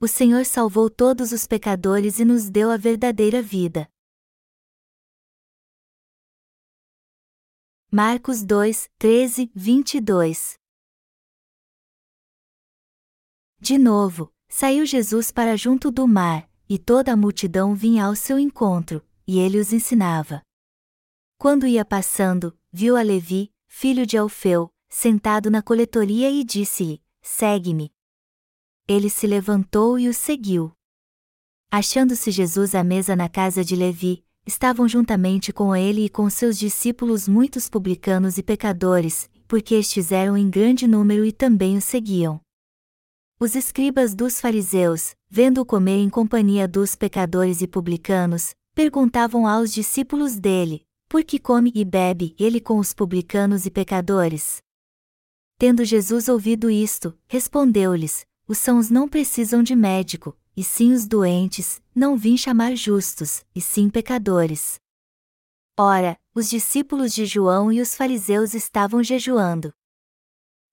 [0.00, 3.90] o Senhor salvou todos os pecadores e nos deu a verdadeira vida.
[7.90, 10.56] Marcos 2, 13, 22
[13.58, 18.38] De novo, saiu Jesus para junto do mar, e toda a multidão vinha ao seu
[18.38, 20.42] encontro, e ele os ensinava.
[21.36, 27.92] Quando ia passando, viu a Levi, filho de Alfeu, sentado na coletoria e disse-lhe: Segue-me.
[28.88, 30.72] Ele se levantou e o seguiu.
[31.70, 36.58] Achando-se Jesus à mesa na casa de Levi, estavam juntamente com ele e com seus
[36.58, 42.40] discípulos muitos publicanos e pecadores, porque estes eram em grande número e também o seguiam.
[43.38, 50.38] Os escribas dos fariseus, vendo-o comer em companhia dos pecadores e publicanos, perguntavam aos discípulos
[50.38, 54.62] dele: Por que come e bebe ele com os publicanos e pecadores?
[55.58, 61.82] Tendo Jesus ouvido isto, respondeu-lhes: os sãos não precisam de médico, e sim os doentes,
[61.94, 64.80] não vim chamar justos, e sim pecadores.
[65.78, 69.72] Ora, os discípulos de João e os fariseus estavam jejuando.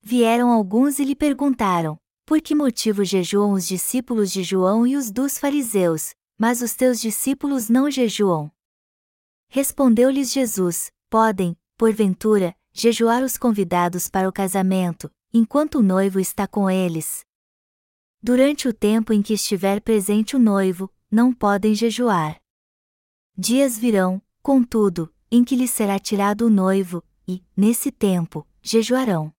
[0.02, 5.10] Vieram alguns e lhe perguntaram: Por que motivo jejuam os discípulos de João e os
[5.10, 8.50] dos fariseus, mas os teus discípulos não jejuam?
[9.48, 16.70] Respondeu-lhes Jesus: Podem, porventura, jejuar os convidados para o casamento, enquanto o noivo está com
[16.70, 17.25] eles,
[18.26, 22.40] Durante o tempo em que estiver presente o noivo, não podem jejuar.
[23.38, 29.32] Dias virão, contudo, em que lhes será tirado o noivo, e, nesse tempo, jejuarão.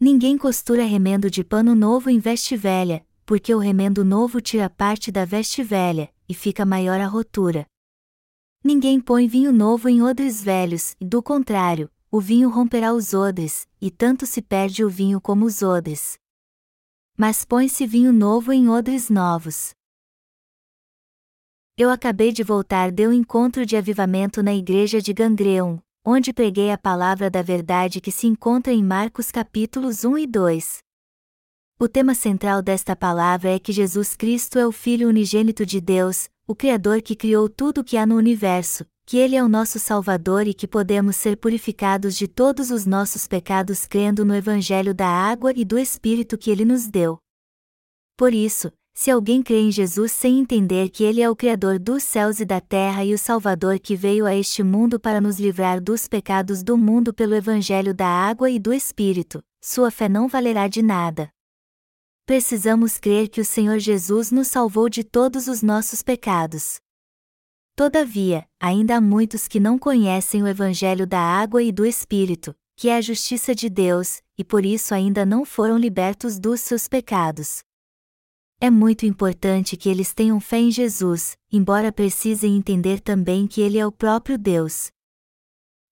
[0.00, 5.12] Ninguém costura remendo de pano novo em veste velha, porque o remendo novo tira parte
[5.12, 7.64] da veste velha, e fica maior a rotura.
[8.64, 13.68] Ninguém põe vinho novo em odres velhos, e do contrário, o vinho romperá os odres,
[13.80, 16.18] e tanto se perde o vinho como os odres
[17.16, 19.72] mas põe-se vinho novo em odres novos.
[21.76, 26.70] Eu acabei de voltar de um encontro de avivamento na igreja de Gangreum, onde preguei
[26.70, 30.78] a palavra da verdade que se encontra em Marcos capítulos 1 e 2.
[31.78, 36.28] O tema central desta palavra é que Jesus Cristo é o Filho unigênito de Deus,
[36.46, 39.78] o Criador que criou tudo o que há no universo, que Ele é o nosso
[39.78, 45.06] Salvador e que podemos ser purificados de todos os nossos pecados crendo no Evangelho da
[45.06, 47.18] água e do Espírito que Ele nos deu.
[48.16, 52.02] Por isso, se alguém crê em Jesus sem entender que Ele é o Criador dos
[52.04, 55.82] céus e da terra e o Salvador que veio a este mundo para nos livrar
[55.82, 60.68] dos pecados do mundo pelo Evangelho da água e do Espírito, sua fé não valerá
[60.68, 61.28] de nada.
[62.24, 66.78] Precisamos crer que o Senhor Jesus nos salvou de todos os nossos pecados.
[67.76, 72.88] Todavia, ainda há muitos que não conhecem o Evangelho da água e do Espírito, que
[72.88, 77.64] é a justiça de Deus, e por isso ainda não foram libertos dos seus pecados.
[78.60, 83.78] É muito importante que eles tenham fé em Jesus, embora precisem entender também que Ele
[83.78, 84.92] é o próprio Deus.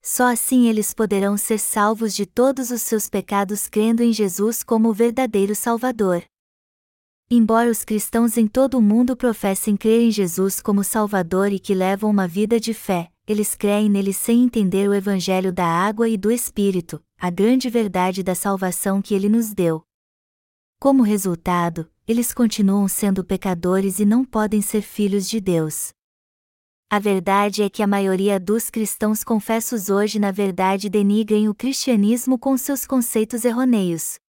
[0.00, 4.88] Só assim eles poderão ser salvos de todos os seus pecados crendo em Jesus como
[4.88, 6.24] o verdadeiro Salvador.
[7.34, 11.72] Embora os cristãos em todo o mundo professem crer em Jesus como Salvador e que
[11.72, 16.18] levam uma vida de fé, eles creem nele sem entender o Evangelho da água e
[16.18, 19.82] do Espírito, a grande verdade da salvação que ele nos deu.
[20.78, 25.90] Como resultado, eles continuam sendo pecadores e não podem ser filhos de Deus.
[26.90, 32.38] A verdade é que a maioria dos cristãos confessos hoje na verdade denigrem o cristianismo
[32.38, 34.20] com seus conceitos errôneos.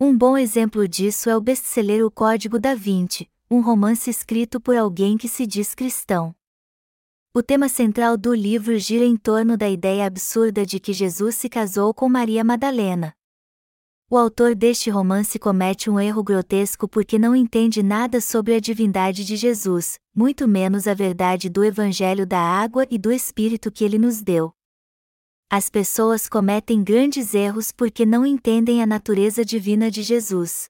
[0.00, 4.76] Um bom exemplo disso é o best-seller O Código da Vinci, um romance escrito por
[4.76, 6.34] alguém que se diz cristão.
[7.32, 11.48] O tema central do livro gira em torno da ideia absurda de que Jesus se
[11.48, 13.14] casou com Maria Madalena.
[14.10, 19.24] O autor deste romance comete um erro grotesco porque não entende nada sobre a divindade
[19.24, 23.98] de Jesus, muito menos a verdade do Evangelho da água e do Espírito que ele
[23.98, 24.52] nos deu.
[25.56, 30.68] As pessoas cometem grandes erros porque não entendem a natureza divina de Jesus.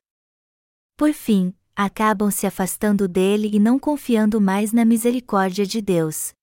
[0.94, 6.34] Por fim, acabam se afastando dele e não confiando mais na misericórdia de Deus.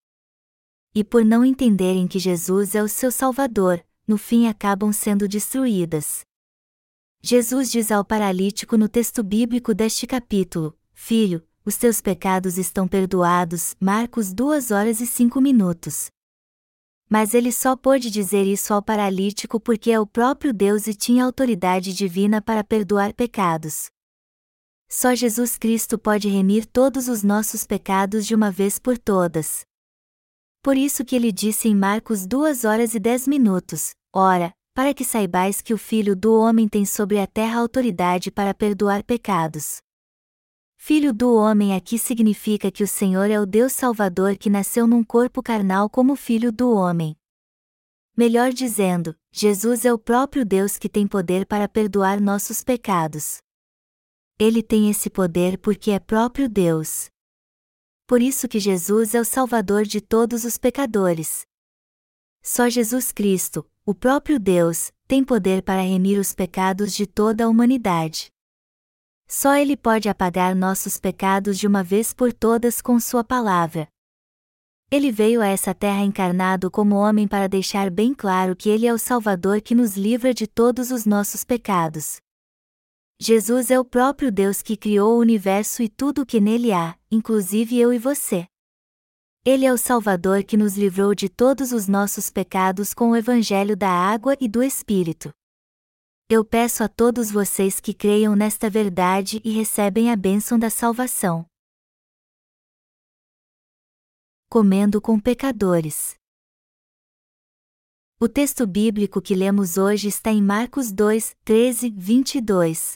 [0.96, 6.22] E por não entenderem que Jesus é o seu Salvador, no fim acabam sendo destruídas.
[7.22, 13.76] Jesus diz ao paralítico no texto bíblico deste capítulo: Filho, os teus pecados estão perdoados.
[13.80, 16.10] Marcos 2 horas e 5 minutos.
[17.12, 21.25] Mas ele só pôde dizer isso ao paralítico porque é o próprio Deus e tinha
[21.25, 23.90] autoridade divina para perdoar pecados.
[24.90, 29.66] Só Jesus Cristo pode remir todos os nossos pecados de uma vez por todas.
[30.63, 35.04] Por isso que ele disse em Marcos 2 horas e 10 minutos: Ora, para que
[35.04, 39.81] saibais que o Filho do Homem tem sobre a terra autoridade para perdoar pecados.
[40.83, 45.04] Filho do homem aqui significa que o Senhor é o Deus Salvador que nasceu num
[45.04, 47.16] corpo carnal como Filho do homem.
[48.18, 53.44] Melhor dizendo, Jesus é o próprio Deus que tem poder para perdoar nossos pecados.
[54.39, 57.12] Ele tem esse poder porque é próprio Deus.
[58.07, 61.45] Por isso que Jesus é o Salvador de todos os pecadores.
[62.42, 67.48] Só Jesus Cristo, o próprio Deus, tem poder para remir os pecados de toda a
[67.48, 68.31] humanidade.
[69.33, 73.88] Só Ele pode apagar nossos pecados de uma vez por todas com Sua palavra.
[74.92, 78.94] Ele veio a essa terra encarnado como homem para deixar bem claro que Ele é
[78.94, 82.18] o Salvador que nos livra de todos os nossos pecados.
[83.22, 86.94] Jesus é o próprio Deus que criou o universo e tudo o que nele há,
[87.10, 88.45] inclusive eu e você.
[89.45, 93.77] Ele é o Salvador que nos livrou de todos os nossos pecados com o Evangelho
[93.77, 95.31] da água e do Espírito.
[96.33, 101.45] Eu peço a todos vocês que creiam nesta verdade e recebem a bênção da salvação
[104.50, 106.16] comendo com pecadores.
[108.18, 112.94] O texto bíblico que lemos hoje está em Marcos 2, 13, 22.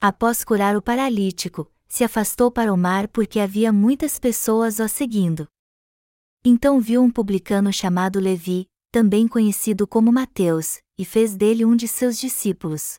[0.00, 5.48] Após curar o paralítico, se afastou para o mar porque havia muitas pessoas o seguindo.
[6.44, 11.86] Então viu um publicano chamado Levi, também conhecido como Mateus, e fez dele um de
[11.86, 12.98] seus discípulos.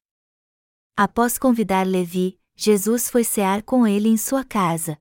[0.95, 4.97] Após convidar Levi, Jesus foi cear com ele em sua casa.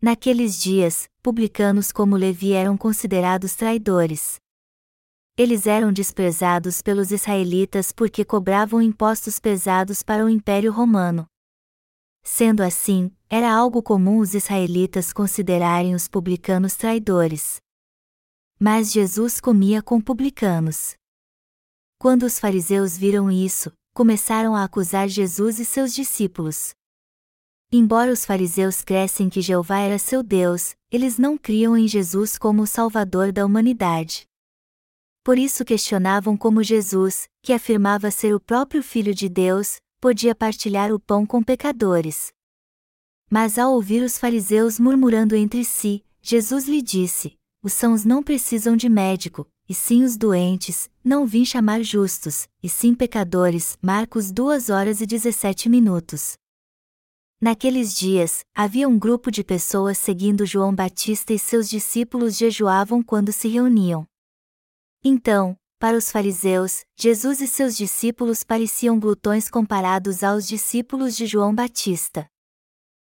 [0.00, 4.36] Naqueles dias, publicanos como Levi eram considerados traidores.
[5.36, 11.26] Eles eram desprezados pelos israelitas porque cobravam impostos pesados para o Império Romano.
[12.22, 17.60] Sendo assim, era algo comum os israelitas considerarem os publicanos traidores.
[18.58, 20.94] Mas Jesus comia com publicanos.
[21.98, 26.74] Quando os fariseus viram isso, começaram a acusar Jesus e seus discípulos.
[27.72, 32.62] Embora os fariseus crescem que Jeová era seu Deus, eles não criam em Jesus como
[32.62, 34.26] o Salvador da humanidade.
[35.24, 40.92] Por isso questionavam como Jesus, que afirmava ser o próprio Filho de Deus, podia partilhar
[40.92, 42.32] o pão com pecadores.
[43.30, 48.76] Mas ao ouvir os fariseus murmurando entre si, Jesus lhe disse: Os sãos não precisam
[48.76, 53.76] de médico, e sim os doentes, não vim chamar justos, e sim pecadores.
[53.82, 56.38] Marcos 2 horas e 17 minutos.
[57.38, 63.30] Naqueles dias, havia um grupo de pessoas seguindo João Batista e seus discípulos jejuavam quando
[63.32, 64.06] se reuniam.
[65.04, 71.54] Então, para os fariseus, Jesus e seus discípulos pareciam glutões comparados aos discípulos de João
[71.54, 72.26] Batista.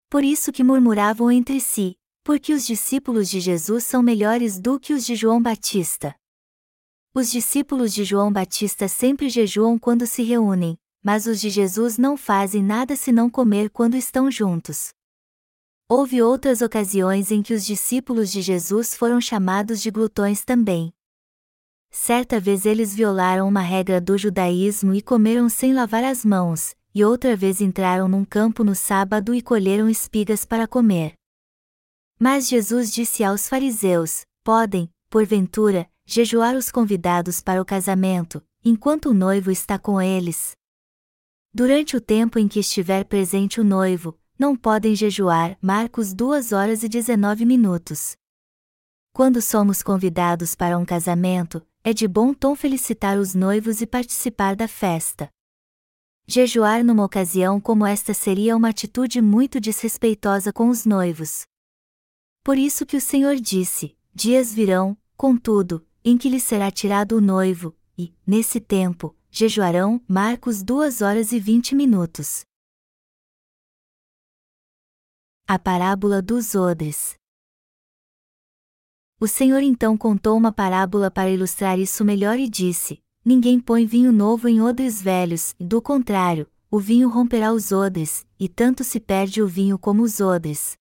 [0.09, 4.93] Por isso que murmuravam entre si, porque os discípulos de Jesus são melhores do que
[4.93, 6.15] os de João Batista.
[7.12, 12.17] Os discípulos de João Batista sempre jejuam quando se reúnem, mas os de Jesus não
[12.17, 14.91] fazem nada senão comer quando estão juntos.
[15.89, 20.93] Houve outras ocasiões em que os discípulos de Jesus foram chamados de glutões também.
[21.91, 27.05] Certa vez eles violaram uma regra do judaísmo e comeram sem lavar as mãos, e
[27.05, 31.15] outra vez entraram num campo no sábado e colheram espigas para comer.
[32.21, 39.14] Mas Jesus disse aos fariseus: Podem, porventura, jejuar os convidados para o casamento, enquanto o
[39.14, 40.52] noivo está com eles?
[41.52, 45.59] Durante o tempo em que estiver presente o noivo, não podem jejuar.
[45.61, 48.16] Marcos 2 horas e 19 minutos.
[49.12, 54.54] Quando somos convidados para um casamento, é de bom tom felicitar os noivos e participar
[54.54, 55.28] da festa.
[56.26, 61.42] Jejuar numa ocasião como esta seria uma atitude muito desrespeitosa com os noivos.
[62.45, 67.21] Por isso que o Senhor disse: Dias virão, contudo, em que lhe será tirado o
[67.21, 72.45] noivo, e, nesse tempo, jejuarão, Marcos 2 horas e 20 minutos.
[75.47, 77.14] A parábola dos odres.
[79.21, 84.12] O Senhor então contou uma parábola para ilustrar isso melhor e disse: Ninguém põe vinho
[84.12, 89.42] novo em odres velhos, do contrário, o vinho romperá os odres, e tanto se perde
[89.42, 90.80] o vinho como os odres.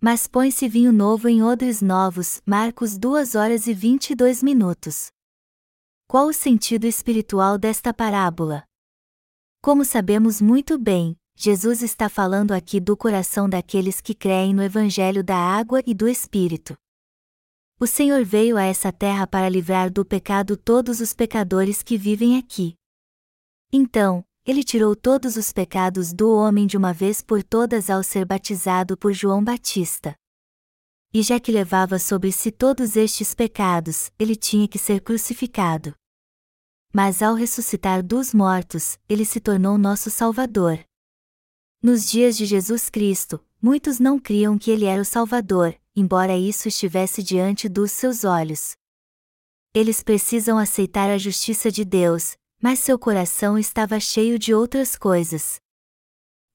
[0.00, 2.42] Mas põe-se vinho novo em odres novos.
[2.44, 5.10] Marcos 2 horas e 22 minutos.
[6.06, 8.64] Qual o sentido espiritual desta parábola?
[9.62, 15.24] Como sabemos muito bem, Jesus está falando aqui do coração daqueles que creem no Evangelho
[15.24, 16.76] da água e do Espírito.
[17.80, 22.38] O Senhor veio a essa terra para livrar do pecado todos os pecadores que vivem
[22.38, 22.74] aqui.
[23.72, 28.24] Então, ele tirou todos os pecados do homem de uma vez por todas ao ser
[28.24, 30.16] batizado por João Batista.
[31.12, 35.96] E já que levava sobre si todos estes pecados, ele tinha que ser crucificado.
[36.92, 40.78] Mas ao ressuscitar dos mortos, ele se tornou nosso Salvador.
[41.82, 46.68] Nos dias de Jesus Cristo, muitos não criam que ele era o Salvador, embora isso
[46.68, 48.76] estivesse diante dos seus olhos.
[49.74, 55.60] Eles precisam aceitar a justiça de Deus, mas seu coração estava cheio de outras coisas.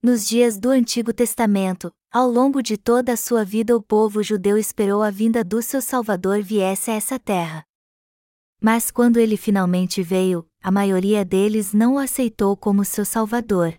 [0.02, 4.58] Nos dias do Antigo Testamento, ao longo de toda a sua vida, o povo judeu
[4.58, 7.64] esperou a vinda do seu Salvador viesse a essa terra.
[8.60, 13.74] Mas quando ele finalmente veio, a maioria deles não o aceitou como seu Salvador.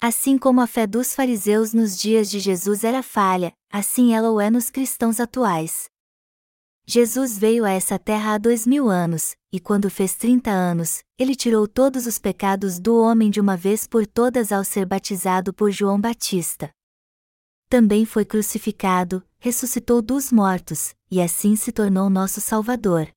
[0.00, 4.40] Assim como a fé dos fariseus nos dias de Jesus era falha, assim ela o
[4.40, 5.91] é nos cristãos atuais.
[6.84, 11.36] Jesus veio a essa terra há dois mil anos, e quando fez trinta anos, ele
[11.36, 15.70] tirou todos os pecados do homem de uma vez por todas ao ser batizado por
[15.70, 16.70] João Batista.
[17.68, 23.08] Também foi crucificado, ressuscitou dos mortos, e assim se tornou nosso Salvador.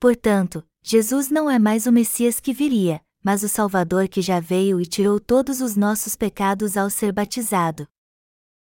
[0.00, 4.80] Portanto, Jesus não é mais o Messias que viria, mas o Salvador que já veio
[4.80, 7.86] e tirou todos os nossos pecados ao ser batizado.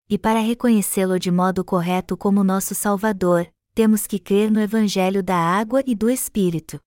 [0.09, 5.37] E para reconhecê-lo de modo correto como nosso Salvador, temos que crer no Evangelho da
[5.37, 6.79] água e do Espírito.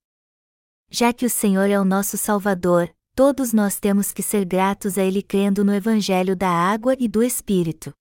[0.90, 5.04] Já que o Senhor é o nosso Salvador, todos nós temos que ser gratos a
[5.04, 7.94] Ele crendo no Evangelho da água e do Espírito.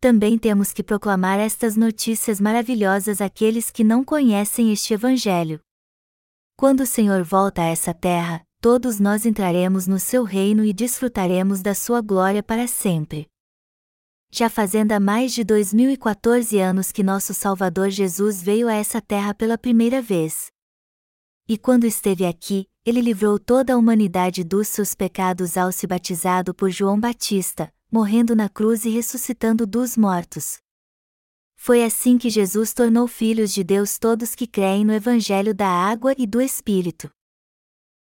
[0.00, 5.60] Também temos que proclamar estas notícias maravilhosas àqueles que não conhecem este Evangelho.
[6.56, 11.60] Quando o Senhor volta a essa terra, todos nós entraremos no seu reino e desfrutaremos
[11.60, 13.29] da sua glória para sempre
[14.30, 19.34] já fazendo há mais de 2014 anos que nosso Salvador Jesus veio a essa terra
[19.34, 20.48] pela primeira vez.
[21.48, 26.54] E quando esteve aqui, ele livrou toda a humanidade dos seus pecados ao se batizado
[26.54, 30.58] por João Batista, morrendo na cruz e ressuscitando dos mortos.
[31.56, 36.14] Foi assim que Jesus tornou filhos de Deus todos que creem no Evangelho da água
[36.16, 37.10] e do Espírito.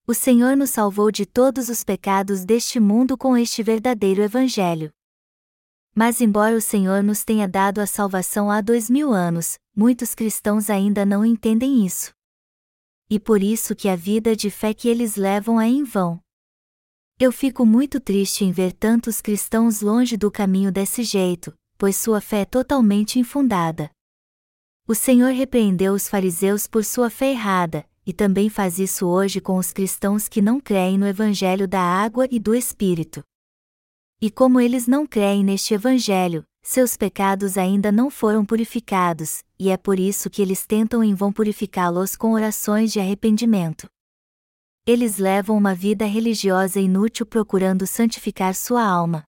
[0.07, 4.91] O Senhor nos salvou de todos os pecados deste mundo com este verdadeiro Evangelho.
[5.95, 10.69] Mas, embora o Senhor nos tenha dado a salvação há dois mil anos, muitos cristãos
[10.69, 12.11] ainda não entendem isso.
[13.09, 16.19] E por isso que a vida de fé que eles levam é em vão.
[17.19, 22.21] Eu fico muito triste em ver tantos cristãos longe do caminho desse jeito, pois sua
[22.21, 23.89] fé é totalmente infundada.
[24.87, 29.57] O Senhor repreendeu os fariseus por sua fé errada, e também faz isso hoje com
[29.57, 33.21] os cristãos que não creem no Evangelho da água e do Espírito.
[34.21, 39.77] E como eles não creem neste Evangelho, seus pecados ainda não foram purificados, e é
[39.77, 43.87] por isso que eles tentam em vão purificá-los com orações de arrependimento.
[44.85, 49.23] Eles levam uma vida religiosa inútil procurando santificar sua alma.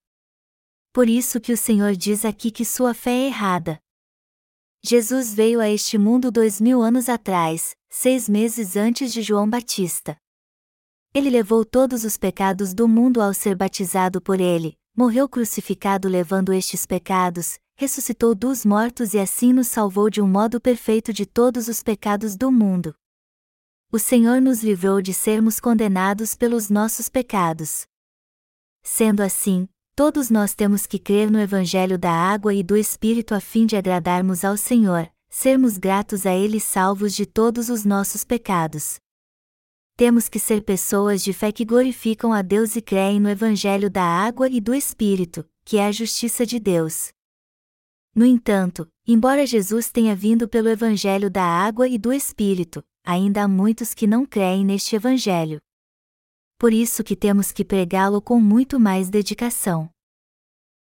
[0.92, 3.80] Por isso que o Senhor diz aqui que sua fé é errada.
[4.84, 10.18] Jesus veio a este mundo dois mil anos atrás, seis meses antes de João Batista.
[11.14, 16.52] Ele levou todos os pecados do mundo ao ser batizado por ele, morreu crucificado levando
[16.52, 21.68] estes pecados, ressuscitou dos mortos e assim nos salvou de um modo perfeito de todos
[21.68, 22.94] os pecados do mundo.
[23.92, 27.86] O Senhor nos livrou de sermos condenados pelos nossos pecados.
[28.84, 33.40] Sendo assim, todos nós temos que crer no Evangelho da água e do Espírito a
[33.40, 39.00] fim de agradarmos ao Senhor, sermos gratos a Ele salvos de todos os nossos pecados
[40.02, 44.02] temos que ser pessoas de fé que glorificam a Deus e creem no Evangelho da
[44.02, 47.12] água e do Espírito, que é a justiça de Deus.
[48.16, 53.48] No entanto, embora Jesus tenha vindo pelo Evangelho da água e do Espírito, ainda há
[53.48, 55.62] muitos que não creem neste Evangelho.
[56.58, 59.88] Por isso que temos que pregá-lo com muito mais dedicação.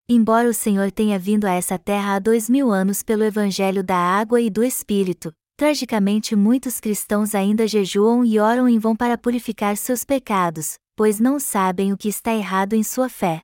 [0.09, 3.97] Embora o Senhor tenha vindo a essa terra há dois mil anos pelo Evangelho da
[3.97, 9.77] água e do Espírito, Tragicamente, muitos cristãos ainda jejuam e oram em vão para purificar
[9.77, 13.41] seus pecados, pois não sabem o que está errado em sua fé.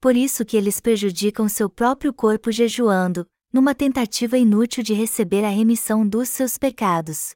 [0.00, 5.48] Por isso que eles prejudicam seu próprio corpo jejuando, numa tentativa inútil de receber a
[5.48, 7.30] remissão dos seus pecados.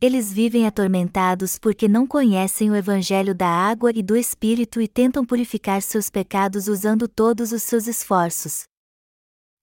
[0.00, 5.24] Eles vivem atormentados porque não conhecem o Evangelho da água e do Espírito e tentam
[5.24, 8.64] purificar seus pecados usando todos os seus esforços,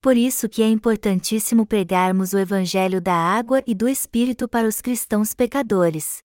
[0.02, 4.82] por isso que é importantíssimo pregarmos o evangelho da água e do espírito para os
[4.82, 6.20] cristãos pecadores.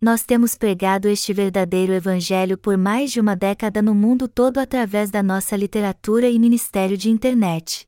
[0.00, 5.10] Nós temos pregado este verdadeiro evangelho por mais de uma década no mundo todo através
[5.10, 7.84] da nossa literatura e ministério de internet.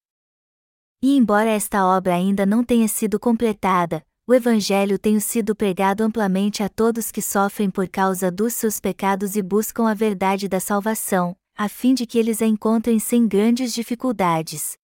[1.00, 6.62] E embora esta obra ainda não tenha sido completada, o Evangelho tem sido pregado amplamente
[6.62, 11.34] a todos que sofrem por causa dos seus pecados e buscam a verdade da salvação,
[11.56, 14.79] a fim de que eles a encontrem sem grandes dificuldades.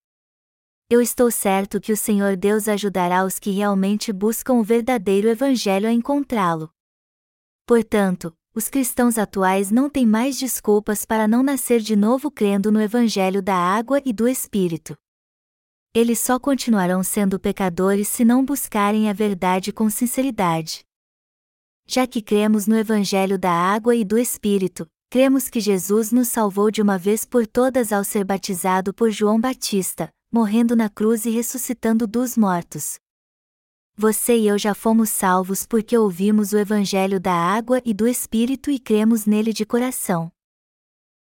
[0.89, 5.89] Eu estou certo que o Senhor Deus ajudará os que realmente buscam o verdadeiro Evangelho
[5.89, 6.71] a encontrá-lo.
[7.67, 12.81] Portanto, os cristãos atuais não têm mais desculpas para não nascer de novo crendo no
[12.81, 14.97] Evangelho da água e do Espírito.
[15.93, 20.85] Eles só continuarão sendo pecadores se não buscarem a verdade com sinceridade.
[21.85, 26.71] Já que cremos no Evangelho da água e do Espírito, cremos que Jesus nos salvou
[26.71, 31.31] de uma vez por todas ao ser batizado por João Batista, morrendo na cruz e
[31.31, 32.99] ressuscitando dos mortos.
[33.97, 38.71] Você e eu já fomos salvos porque ouvimos o Evangelho da água e do Espírito
[38.71, 40.31] e cremos nele de coração.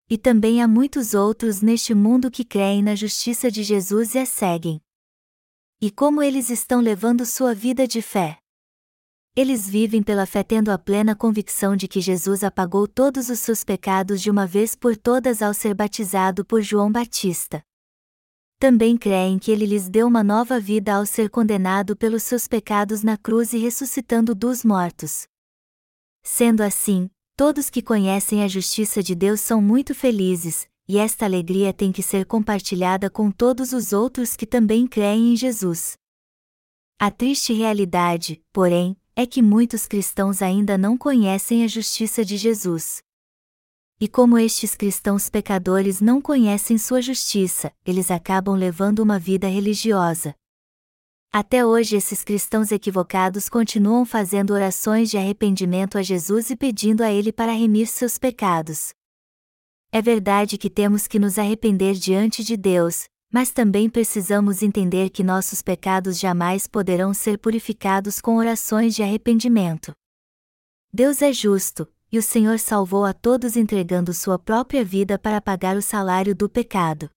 [0.10, 4.26] E também há muitos outros neste mundo que creem na justiça de Jesus e a
[4.26, 4.82] seguem.
[5.80, 8.38] E como eles estão levando sua vida de fé?
[9.36, 13.64] Eles vivem pela fé tendo a plena convicção de que Jesus apagou todos os seus
[13.64, 17.64] pecados de uma vez por todas ao ser batizado por João Batista
[18.60, 23.04] também creem que ele lhes deu uma nova vida ao ser condenado pelos seus pecados
[23.04, 25.28] na cruz e ressuscitando dos mortos.
[26.24, 31.74] Sendo assim, todos que conhecem a justiça de Deus são muito felizes, e esta alegria
[31.74, 35.98] tem que ser compartilhada com todos os outros que também creem em Jesus.
[36.98, 43.02] A triste realidade, porém, é que muitos cristãos ainda não conhecem a justiça de Jesus.
[44.00, 50.36] E como estes cristãos pecadores não conhecem sua justiça, eles acabam levando uma vida religiosa.
[51.32, 57.12] Até hoje, esses cristãos equivocados continuam fazendo orações de arrependimento a Jesus e pedindo a
[57.12, 58.94] Ele para remir seus pecados.
[59.94, 65.24] É verdade que temos que nos arrepender diante de Deus, mas também precisamos entender que
[65.24, 69.94] nossos pecados jamais poderão ser purificados com orações de arrependimento.
[70.94, 75.76] Deus é justo, e o Senhor salvou a todos entregando sua própria vida para pagar
[75.76, 77.10] o salário do pecado.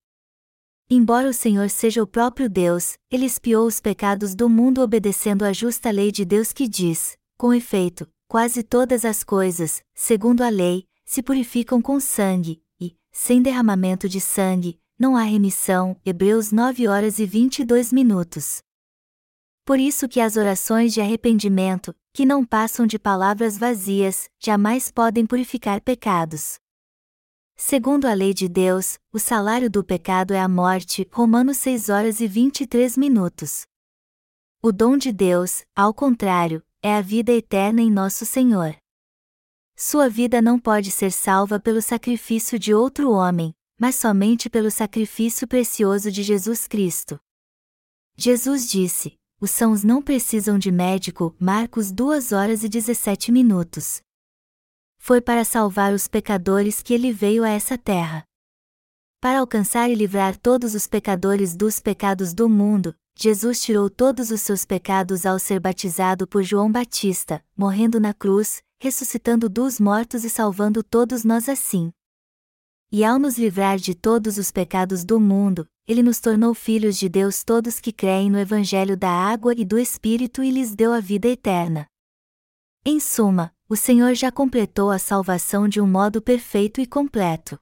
[0.90, 5.52] Embora o Senhor seja o próprio Deus, ele espiou os pecados do mundo obedecendo à
[5.52, 10.86] justa lei de Deus que diz: com efeito, quase todas as coisas, segundo a lei,
[11.04, 15.96] se purificam com sangue, e, sem derramamento de sangue, não há remissão.
[16.04, 18.60] Hebreus 9 horas e 22 minutos.
[19.68, 25.26] Por isso que as orações de arrependimento, que não passam de palavras vazias, jamais podem
[25.26, 26.58] purificar pecados.
[27.54, 31.06] Segundo a lei de Deus, o salário do pecado é a morte.
[31.12, 33.66] Romanos 6 horas e 23 minutos.
[34.62, 38.74] O dom de Deus, ao contrário, é a vida eterna em nosso Senhor.
[39.76, 45.46] Sua vida não pode ser salva pelo sacrifício de outro homem, mas somente pelo sacrifício
[45.46, 47.20] precioso de Jesus Cristo.
[48.16, 54.02] Jesus disse: os sãos não precisam de médico, Marcos 2 horas e 17 minutos.
[54.98, 58.24] Foi para salvar os pecadores que ele veio a essa terra.
[59.20, 64.40] Para alcançar e livrar todos os pecadores dos pecados do mundo, Jesus tirou todos os
[64.40, 70.30] seus pecados ao ser batizado por João Batista, morrendo na cruz, ressuscitando dos mortos e
[70.30, 71.92] salvando todos nós assim.
[72.90, 77.06] E ao nos livrar de todos os pecados do mundo, ele nos tornou filhos de
[77.06, 81.00] Deus todos que creem no Evangelho da água e do Espírito e lhes deu a
[81.00, 81.86] vida eterna.
[82.86, 87.58] Em suma, o Senhor já completou a salvação de um modo perfeito e completo.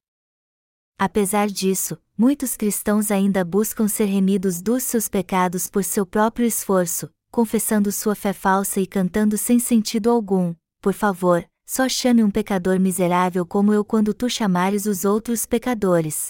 [0.96, 7.10] Apesar disso, muitos cristãos ainda buscam ser remidos dos seus pecados por seu próprio esforço,
[7.32, 12.78] confessando sua fé falsa e cantando sem sentido algum: Por favor, só chame um pecador
[12.78, 16.28] miserável como eu quando tu chamares os outros pecadores.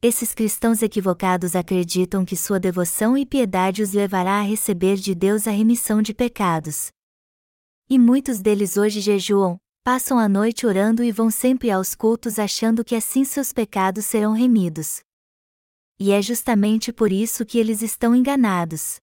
[0.00, 5.48] Esses cristãos equivocados acreditam que sua devoção e piedade os levará a receber de Deus
[5.48, 6.92] a remissão de pecados.
[7.90, 12.84] E muitos deles hoje jejuam, passam a noite orando e vão sempre aos cultos achando
[12.84, 15.00] que assim seus pecados serão remidos.
[15.98, 19.00] E é justamente por isso que eles estão enganados.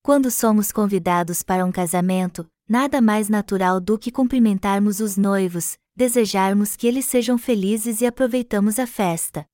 [0.00, 6.76] Quando somos convidados para um casamento, nada mais natural do que cumprimentarmos os noivos, desejarmos
[6.76, 9.46] que eles sejam felizes e aproveitamos a festa.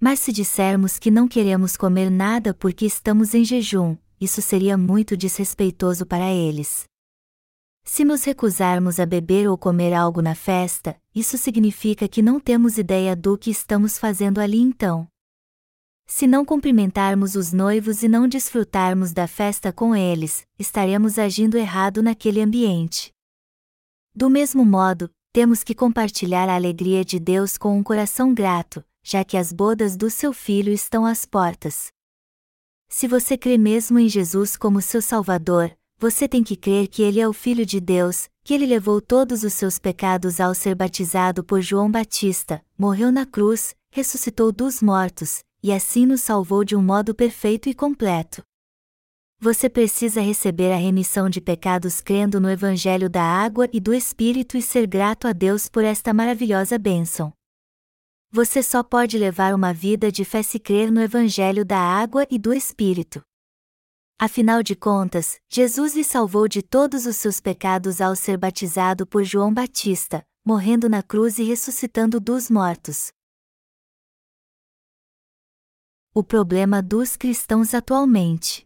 [0.00, 5.16] Mas se dissermos que não queremos comer nada porque estamos em jejum, isso seria muito
[5.16, 6.84] desrespeitoso para eles.
[7.84, 12.78] Se nos recusarmos a beber ou comer algo na festa, isso significa que não temos
[12.78, 15.06] ideia do que estamos fazendo ali então.
[16.06, 22.02] Se não cumprimentarmos os noivos e não desfrutarmos da festa com eles, estaremos agindo errado
[22.02, 23.12] naquele ambiente.
[24.14, 29.24] Do mesmo modo, temos que compartilhar a alegria de Deus com um coração grato, já
[29.24, 31.88] que as bodas do seu filho estão às portas.
[32.88, 37.18] Se você crê mesmo em Jesus como seu Salvador, você tem que crer que ele
[37.18, 41.42] é o Filho de Deus, que ele levou todos os seus pecados ao ser batizado
[41.42, 46.82] por João Batista, morreu na cruz, ressuscitou dos mortos, e assim nos salvou de um
[46.82, 48.44] modo perfeito e completo.
[49.40, 54.58] Você precisa receber a remissão de pecados crendo no Evangelho da água e do Espírito
[54.58, 57.32] e ser grato a Deus por esta maravilhosa bênção.
[58.30, 62.38] Você só pode levar uma vida de fé se crer no Evangelho da água e
[62.38, 63.22] do Espírito.
[64.18, 69.24] Afinal de contas, Jesus lhe salvou de todos os seus pecados ao ser batizado por
[69.24, 73.14] João Batista, morrendo na cruz e ressuscitando dos mortos.
[76.16, 78.64] O problema dos cristãos atualmente.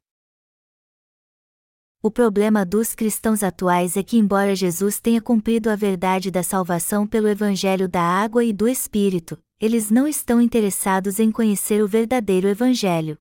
[2.02, 7.06] O problema dos cristãos atuais é que, embora Jesus tenha cumprido a verdade da salvação
[7.06, 12.46] pelo Evangelho da água e do Espírito, eles não estão interessados em conhecer o verdadeiro
[12.46, 13.16] Evangelho.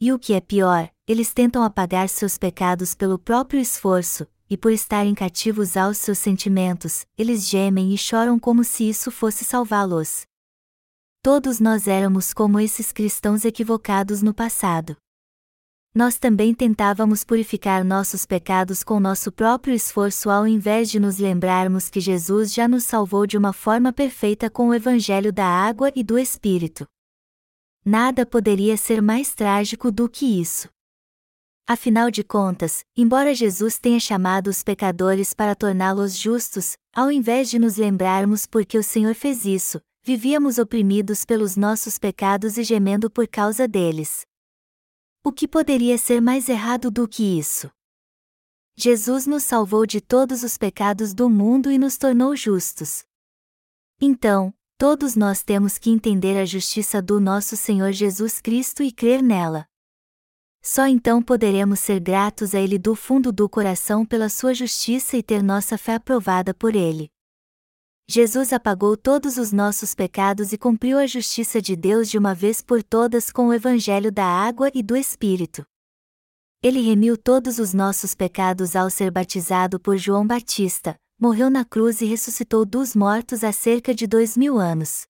[0.00, 4.70] E o que é pior, eles tentam apagar seus pecados pelo próprio esforço, e por
[4.70, 10.24] estarem cativos aos seus sentimentos, eles gemem e choram como se isso fosse salvá-los.
[11.24, 14.94] Todos nós éramos como esses cristãos equivocados no passado.
[15.94, 21.88] Nós também tentávamos purificar nossos pecados com nosso próprio esforço ao invés de nos lembrarmos
[21.88, 26.04] que Jesus já nos salvou de uma forma perfeita com o Evangelho da água e
[26.04, 26.86] do Espírito.
[27.82, 30.68] Nada poderia ser mais trágico do que isso.
[31.66, 37.58] Afinal de contas, embora Jesus tenha chamado os pecadores para torná-los justos, ao invés de
[37.58, 43.10] nos lembrarmos por que o Senhor fez isso, vivíamos oprimidos pelos nossos pecados e gemendo
[43.10, 44.26] por causa deles.
[45.24, 47.70] O que poderia ser mais errado do que isso?
[48.76, 53.02] Jesus nos salvou de todos os pecados do mundo e nos tornou justos.
[53.98, 59.22] Então, todos nós temos que entender a justiça do nosso Senhor Jesus Cristo e crer
[59.22, 59.66] nela.
[60.60, 65.22] Só então poderemos ser gratos a Ele do fundo do coração pela sua justiça e
[65.22, 67.13] ter nossa fé aprovada por Ele.
[68.06, 72.60] Jesus apagou todos os nossos pecados e cumpriu a justiça de Deus de uma vez
[72.60, 75.64] por todas com o Evangelho da água e do Espírito.
[76.62, 82.02] Ele remiu todos os nossos pecados ao ser batizado por João Batista, morreu na cruz
[82.02, 85.06] e ressuscitou dos mortos há cerca de dois mil anos.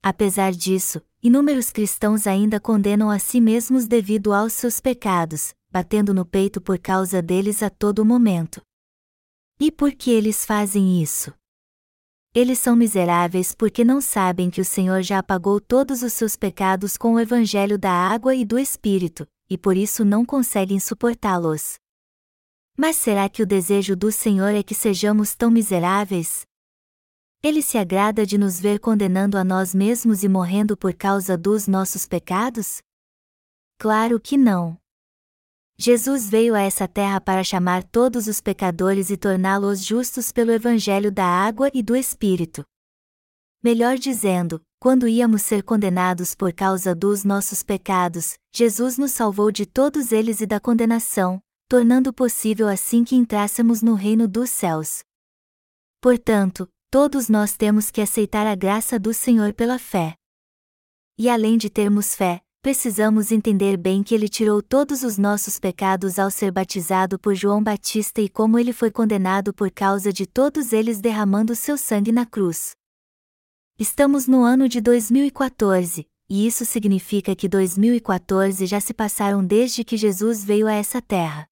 [0.00, 6.24] Apesar disso, inúmeros cristãos ainda condenam a si mesmos devido aos seus pecados, batendo no
[6.24, 8.62] peito por causa deles a todo momento.
[9.58, 11.32] E por que eles fazem isso?
[12.40, 16.96] Eles são miseráveis porque não sabem que o Senhor já apagou todos os seus pecados
[16.96, 21.80] com o evangelho da água e do Espírito, e por isso não conseguem suportá-los.
[22.76, 26.46] Mas será que o desejo do Senhor é que sejamos tão miseráveis?
[27.42, 31.66] Ele se agrada de nos ver condenando a nós mesmos e morrendo por causa dos
[31.66, 32.78] nossos pecados?
[33.80, 34.78] Claro que não.
[35.80, 41.12] Jesus veio a essa terra para chamar todos os pecadores e torná-los justos pelo Evangelho
[41.12, 42.64] da água e do Espírito.
[43.62, 49.66] Melhor dizendo, quando íamos ser condenados por causa dos nossos pecados, Jesus nos salvou de
[49.66, 55.04] todos eles e da condenação, tornando possível assim que entrássemos no reino dos céus.
[56.00, 60.14] Portanto, todos nós temos que aceitar a graça do Senhor pela fé.
[61.16, 66.18] E além de termos fé, precisamos entender bem que Ele tirou todos os nossos pecados
[66.18, 70.72] ao ser batizado por João Batista e como ele foi condenado por causa de todos
[70.72, 72.72] eles derramando seu sangue na cruz.
[73.78, 79.96] Estamos no ano de 2014, e isso significa que 2014 já se passaram desde que
[79.96, 81.47] Jesus veio a essa terra.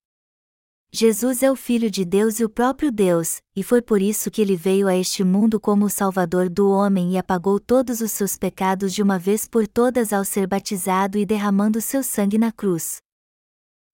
[0.93, 4.41] Jesus é o Filho de Deus e o próprio Deus, e foi por isso que
[4.41, 8.39] ele veio a este mundo como o Salvador do homem e apagou todos os seus
[8.39, 12.99] pecados de uma vez por todas ao ser batizado e derramando seu sangue na cruz.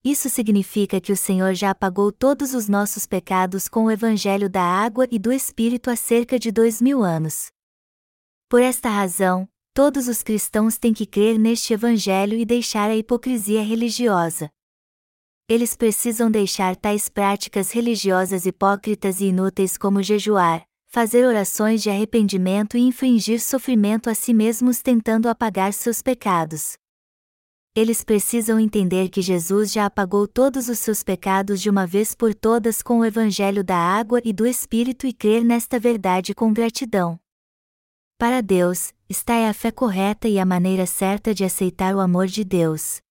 [0.04, 4.62] Isso significa que o Senhor já apagou todos os nossos pecados com o Evangelho da
[4.62, 7.50] água e do Espírito há cerca de dois mil anos.
[8.48, 13.62] Por esta razão, todos os cristãos têm que crer neste Evangelho e deixar a hipocrisia
[13.62, 14.50] religiosa
[15.52, 22.74] eles precisam deixar tais práticas religiosas hipócritas e inúteis como jejuar, fazer orações de arrependimento
[22.74, 26.78] e infligir sofrimento a si mesmos tentando apagar seus pecados.
[27.76, 32.34] Eles precisam entender que Jesus já apagou todos os seus pecados de uma vez por
[32.34, 37.20] todas com o Evangelho da água e do Espírito e crer nesta verdade com gratidão.
[38.16, 42.26] Para Deus, está é a fé correta e a maneira certa de aceitar o amor
[42.26, 43.02] de Deus.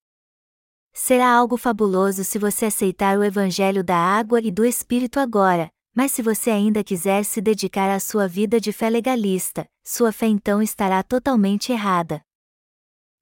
[0.93, 6.11] Será algo fabuloso se você aceitar o Evangelho da água e do Espírito agora, mas
[6.11, 10.61] se você ainda quiser se dedicar à sua vida de fé legalista, sua fé então
[10.61, 12.21] estará totalmente errada.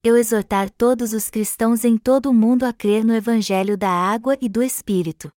[0.03, 4.37] Eu exortar todos os cristãos em todo o mundo a crer no Evangelho da água
[4.41, 5.29] e do Espírito.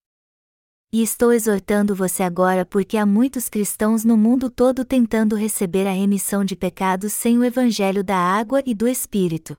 [0.92, 5.92] E estou exortando você agora porque há muitos cristãos no mundo todo tentando receber a
[5.92, 9.57] remissão de pecados sem o Evangelho da água e do Espírito.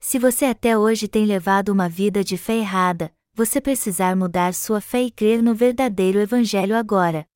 [0.00, 4.80] Se você até hoje tem levado uma vida de fé errada, você precisar mudar sua
[4.80, 7.26] fé e crer no verdadeiro Evangelho agora.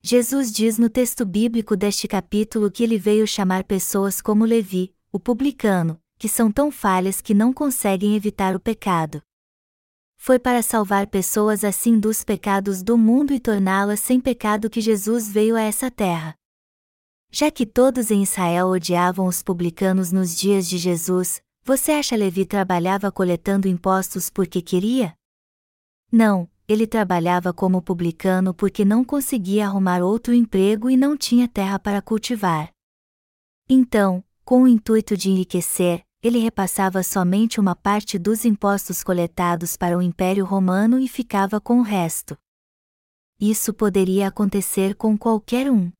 [0.00, 5.18] Jesus diz no texto bíblico deste capítulo que ele veio chamar pessoas como Levi, o
[5.18, 9.20] publicano, que são tão falhas que não conseguem evitar o pecado.
[10.16, 15.28] Foi para salvar pessoas assim dos pecados do mundo e torná-las sem pecado que Jesus
[15.28, 16.34] veio a essa terra.
[17.30, 22.46] Já que todos em Israel odiavam os publicanos nos dias de Jesus, você acha Levi
[22.46, 25.14] trabalhava coletando impostos porque queria?
[26.10, 31.78] Não, ele trabalhava como publicano porque não conseguia arrumar outro emprego e não tinha terra
[31.78, 32.70] para cultivar.
[33.68, 39.98] Então, com o intuito de enriquecer, ele repassava somente uma parte dos impostos coletados para
[39.98, 42.34] o Império Romano e ficava com o resto.
[43.38, 45.92] Isso poderia acontecer com qualquer um.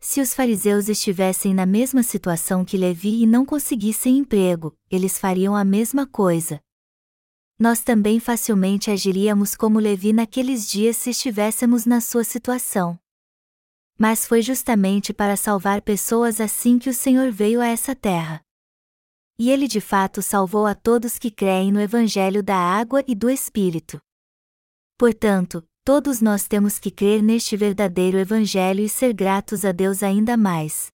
[0.00, 5.56] Se os fariseus estivessem na mesma situação que Levi e não conseguissem emprego, eles fariam
[5.56, 6.60] a mesma coisa.
[7.58, 12.98] Nós também facilmente agiríamos como Levi naqueles dias se estivéssemos na sua situação.
[13.98, 18.40] Mas foi justamente para salvar pessoas assim que o Senhor veio a essa terra.
[19.36, 23.28] E ele de fato salvou a todos que creem no Evangelho da água e do
[23.28, 24.00] Espírito.
[24.96, 30.36] Portanto, todos nós temos que crer neste verdadeiro Evangelho e ser gratos a Deus ainda
[30.36, 30.88] mais.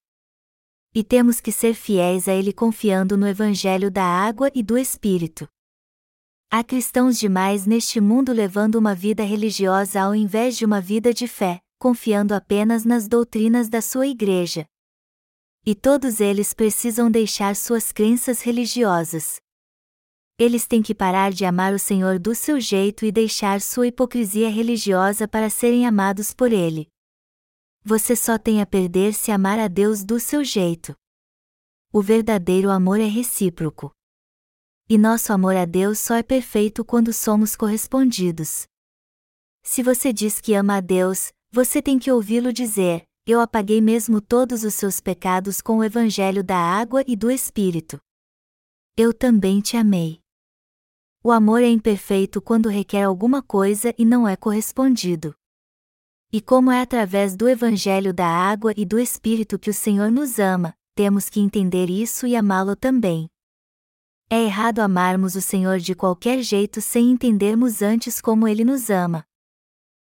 [0.95, 5.49] E temos que ser fiéis a Ele confiando no Evangelho da água e do Espírito.
[6.49, 11.27] Há cristãos demais neste mundo levando uma vida religiosa ao invés de uma vida de
[11.27, 14.65] fé, confiando apenas nas doutrinas da sua igreja.
[15.67, 19.43] E todos eles precisam deixar suas crenças religiosas.
[20.37, 24.51] Eles têm que parar de amar o Senhor do seu jeito e deixar sua hipocrisia
[24.51, 26.89] religiosa para serem amados por Ele.
[27.85, 30.93] Você só tem a perder se amar a Deus do seu jeito.
[31.93, 33.93] O verdadeiro amor é recíproco.
[34.89, 38.67] E nosso amor a Deus só é perfeito quando somos correspondidos.
[39.63, 44.21] Se você diz que ama a Deus, você tem que ouvi-lo dizer: Eu apaguei mesmo
[44.21, 48.01] todos os seus pecados com o Evangelho da água e do Espírito.
[48.97, 50.24] Eu também te amei.
[51.27, 55.35] O amor é imperfeito quando requer alguma coisa e não é correspondido.
[56.31, 60.39] E como é através do Evangelho da água e do Espírito que o Senhor nos
[60.39, 63.31] ama, temos que entender isso e amá-lo também.
[64.29, 69.25] É errado amarmos o Senhor de qualquer jeito sem entendermos antes como ele nos ama.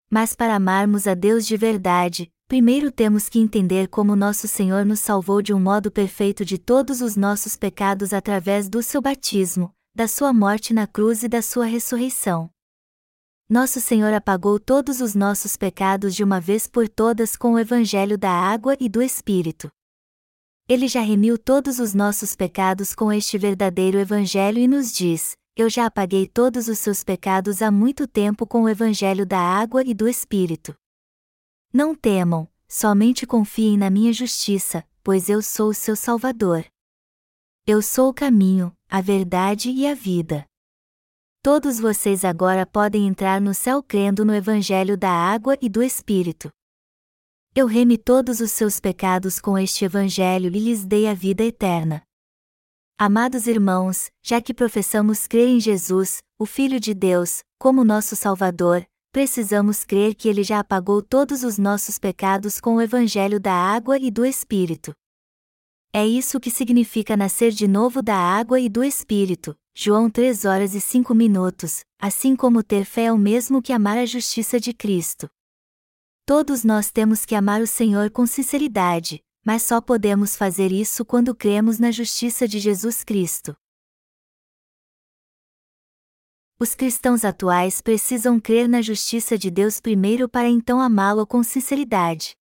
[0.09, 5.01] Mas para amarmos a Deus de verdade, primeiro temos que entender como nosso Senhor nos
[5.01, 10.07] salvou de um modo perfeito de todos os nossos pecados através do seu batismo, da
[10.07, 12.49] sua morte na cruz e da sua ressurreição.
[13.47, 18.17] Nosso Senhor apagou todos os nossos pecados de uma vez por todas com o Evangelho
[18.17, 19.69] da água e do Espírito.
[20.67, 25.69] Ele já remiu todos os nossos pecados com este verdadeiro Evangelho e nos diz: Eu
[25.69, 29.93] já apaguei todos os seus pecados há muito tempo com o Evangelho da água e
[29.93, 30.73] do Espírito.
[31.71, 36.65] Não temam, somente confiem na minha justiça, pois eu sou o seu Salvador.
[37.67, 40.45] Eu sou o caminho, a verdade e a vida.
[41.41, 46.51] Todos vocês agora podem entrar no céu crendo no Evangelho da água e do Espírito.
[47.55, 52.03] Eu remi todos os seus pecados com este Evangelho e lhes dei a vida eterna.
[52.95, 58.85] Amados irmãos, já que professamos crer em Jesus, o Filho de Deus, como nosso Salvador,
[59.11, 63.97] precisamos crer que Ele já apagou todos os nossos pecados com o Evangelho da água
[63.97, 64.93] e do Espírito.
[65.95, 69.55] É isso que significa nascer de novo da água e do Espírito.
[69.75, 73.99] João 3 horas e 5 minutos, assim como ter fé é o mesmo que amar
[73.99, 75.29] a justiça de Cristo.
[76.25, 81.35] Todos nós temos que amar o Senhor com sinceridade, mas só podemos fazer isso quando
[81.35, 83.55] cremos na justiça de Jesus Cristo.
[86.59, 92.35] Os cristãos atuais precisam crer na justiça de Deus primeiro para então amá-lo com sinceridade.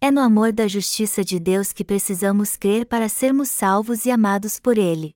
[0.00, 4.60] É no amor da justiça de Deus que precisamos crer para sermos salvos e amados
[4.60, 5.14] por Ele.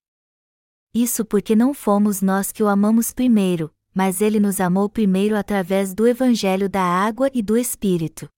[0.94, 5.92] Isso porque não fomos nós que o amamos primeiro, mas Ele nos amou primeiro através
[5.92, 8.28] do Evangelho da água e do Espírito.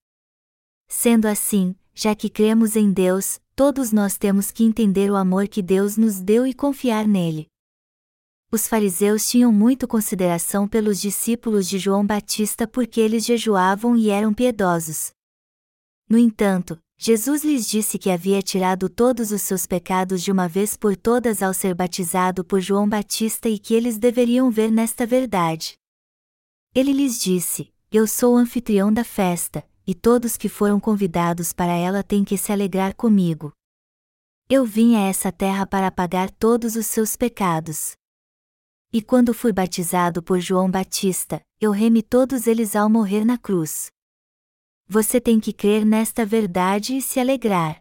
[0.88, 5.62] Sendo assim, já que cremos em Deus, todos nós temos que entender o amor que
[5.62, 7.46] Deus nos deu e confiar nele.
[8.50, 14.35] Os fariseus tinham muito consideração pelos discípulos de João Batista porque eles jejuavam e eram
[14.35, 15.12] piedosos.
[16.11, 20.77] No entanto, Jesus lhes disse que havia tirado todos os seus pecados de uma vez
[20.77, 25.79] por todas ao ser batizado por João Batista e que eles deveriam ver nesta verdade.
[26.75, 31.73] Ele lhes disse: Eu sou o anfitrião da festa, e todos que foram convidados para
[31.73, 33.53] ela têm que se alegrar comigo.
[34.49, 37.92] Eu vim a essa terra para apagar todos os seus pecados.
[38.92, 43.92] E quando fui batizado por João Batista, eu remi todos eles ao morrer na cruz.
[44.92, 47.79] Você tem que crer nesta verdade e se alegrar.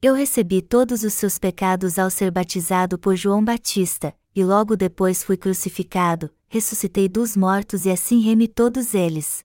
[0.00, 5.22] Eu recebi todos os seus pecados ao ser batizado por João Batista, e logo depois
[5.22, 9.44] fui crucificado, ressuscitei dos mortos e assim remi todos eles.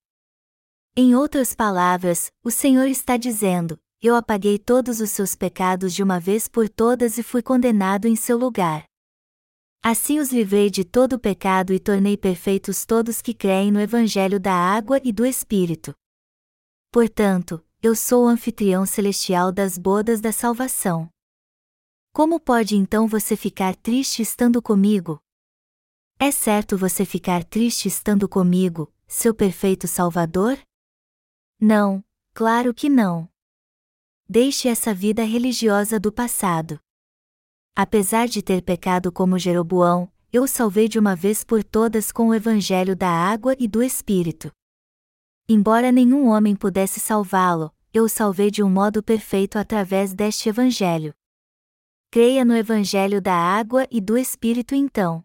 [0.95, 6.21] Em outras palavras, o Senhor está dizendo: Eu apaguei todos os seus pecados de uma
[6.21, 8.85] vez por todas e fui condenado em seu lugar.
[9.83, 14.39] Assim os livrei de todo o pecado e tornei perfeitos todos que creem no Evangelho
[14.39, 15.93] da água e do Espírito.
[16.91, 21.09] Portanto, eu sou o anfitrião celestial das bodas da salvação.
[22.11, 25.17] Como pode então você ficar triste estando comigo?
[26.19, 30.59] É certo você ficar triste estando comigo, seu perfeito Salvador?
[31.57, 33.29] Não, claro que não.
[34.27, 36.77] Deixe essa vida religiosa do passado.
[37.73, 42.35] Apesar de ter pecado como Jeroboão, eu salvei de uma vez por todas com o
[42.35, 44.51] evangelho da água e do Espírito.
[45.53, 51.13] Embora nenhum homem pudesse salvá-lo, eu o salvei de um modo perfeito através deste Evangelho.
[52.09, 55.21] Creia no Evangelho da água e do Espírito então.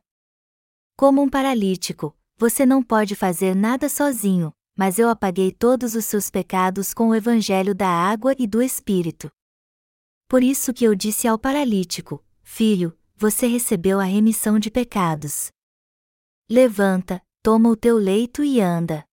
[0.97, 6.29] Como um paralítico, você não pode fazer nada sozinho, mas eu apaguei todos os seus
[6.29, 9.31] pecados com o Evangelho da água e do Espírito.
[10.27, 15.53] Por isso que eu disse ao paralítico: Filho, você recebeu a remissão de pecados.
[16.51, 19.07] Levanta, toma o teu leito e anda.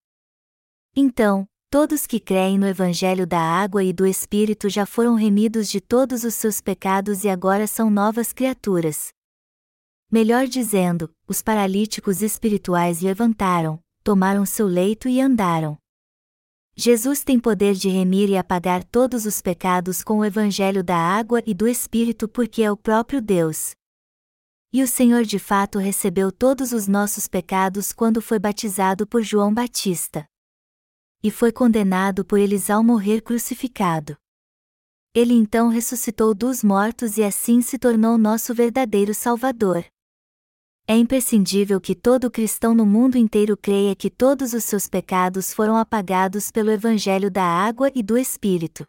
[0.96, 5.82] Então, todos que creem no Evangelho da Água e do Espírito já foram remidos de
[5.82, 9.12] todos os seus pecados e agora são novas criaturas.
[10.12, 15.76] Melhor dizendo, os paralíticos espirituais levantaram, tomaram seu leito e andaram.
[16.76, 21.42] Jesus tem poder de remir e apagar todos os pecados com o Evangelho da Água
[21.44, 23.72] e do Espírito porque é o próprio Deus.
[24.72, 29.52] E o Senhor de fato recebeu todos os nossos pecados quando foi batizado por João
[29.52, 30.28] Batista
[31.24, 34.18] e foi condenado por eles ao morrer crucificado.
[35.16, 39.86] Ele então ressuscitou dos mortos e assim se tornou nosso verdadeiro Salvador.
[40.86, 45.78] É imprescindível que todo cristão no mundo inteiro creia que todos os seus pecados foram
[45.78, 48.86] apagados pelo Evangelho da Água e do Espírito.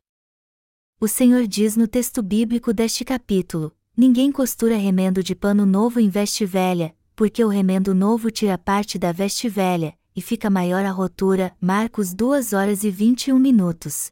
[1.00, 6.08] O Senhor diz no texto bíblico deste capítulo: Ninguém costura remendo de pano novo em
[6.08, 10.90] veste velha, porque o remendo novo tira parte da veste velha, e fica maior a
[10.90, 11.56] rotura.
[11.60, 14.10] Marcos 2 horas e 21 minutos.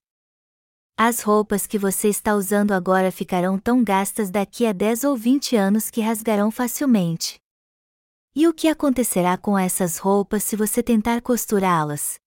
[0.96, 5.56] As roupas que você está usando agora ficarão tão gastas daqui a 10 ou 20
[5.56, 7.40] anos que rasgarão facilmente.
[8.34, 12.18] E o que acontecerá com essas roupas se você tentar costurá-las?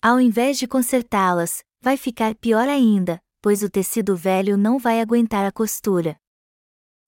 [0.00, 5.44] Ao invés de consertá-las, vai ficar pior ainda, pois o tecido velho não vai aguentar
[5.44, 6.16] a costura.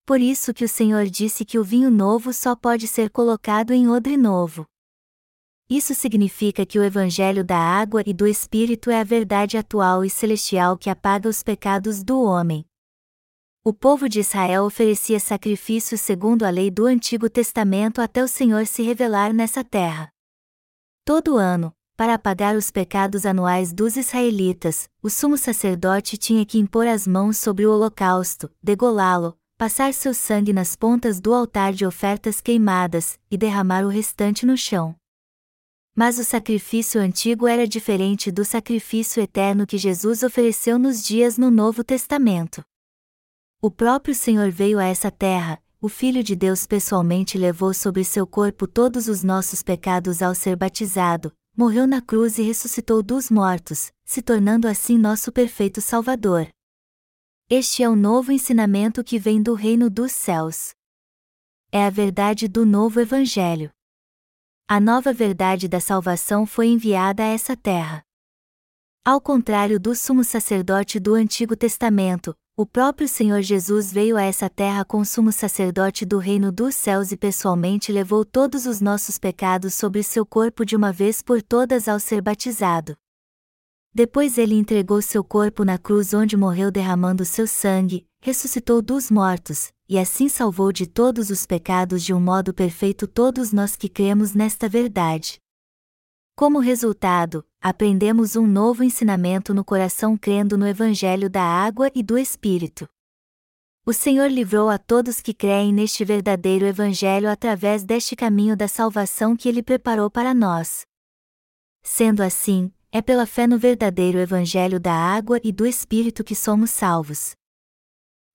[0.04, 3.88] Por isso que o Senhor disse que o vinho novo só pode ser colocado em
[3.88, 4.66] odre novo.
[5.70, 10.10] Isso significa que o Evangelho da água e do Espírito é a verdade atual e
[10.10, 12.66] celestial que apaga os pecados do homem.
[13.62, 18.66] O povo de Israel oferecia sacrifícios segundo a lei do Antigo Testamento até o Senhor
[18.66, 20.10] se revelar nessa terra.
[21.04, 26.88] Todo ano, para apagar os pecados anuais dos israelitas, o sumo sacerdote tinha que impor
[26.88, 32.40] as mãos sobre o holocausto, degolá-lo, passar seu sangue nas pontas do altar de ofertas
[32.40, 34.99] queimadas e derramar o restante no chão.
[36.00, 41.50] Mas o sacrifício antigo era diferente do sacrifício eterno que Jesus ofereceu nos dias no
[41.50, 42.62] Novo Testamento.
[43.60, 48.26] O próprio Senhor veio a essa terra, o Filho de Deus pessoalmente levou sobre seu
[48.26, 53.92] corpo todos os nossos pecados ao ser batizado, morreu na cruz e ressuscitou dos mortos,
[54.02, 56.48] se tornando assim nosso perfeito Salvador.
[57.50, 60.70] Este é o novo ensinamento que vem do reino dos céus.
[61.70, 63.70] É a verdade do novo Evangelho
[64.72, 68.04] a nova verdade da salvação foi enviada a essa terra.
[69.04, 74.48] Ao contrário do sumo sacerdote do Antigo Testamento, o próprio Senhor Jesus veio a essa
[74.48, 79.74] terra como sumo sacerdote do reino dos céus e pessoalmente levou todos os nossos pecados
[79.74, 82.96] sobre seu corpo de uma vez por todas ao ser batizado.
[83.92, 89.72] Depois ele entregou seu corpo na cruz onde morreu derramando seu sangue, ressuscitou dos mortos,
[89.90, 94.34] e assim salvou de todos os pecados de um modo perfeito todos nós que cremos
[94.34, 95.40] nesta verdade.
[96.36, 102.16] Como resultado, aprendemos um novo ensinamento no coração crendo no Evangelho da água e do
[102.16, 102.88] Espírito.
[103.84, 109.36] O Senhor livrou a todos que creem neste verdadeiro Evangelho através deste caminho da salvação
[109.36, 110.86] que Ele preparou para nós.
[111.82, 116.70] Sendo assim, é pela fé no verdadeiro Evangelho da água e do Espírito que somos
[116.70, 117.32] salvos.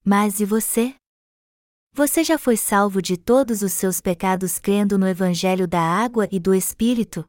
[0.04, 0.94] Mas e você?
[1.98, 6.42] Você já foi salvo de todos os seus pecados crendo no Evangelho da água e
[6.42, 7.26] do Espírito?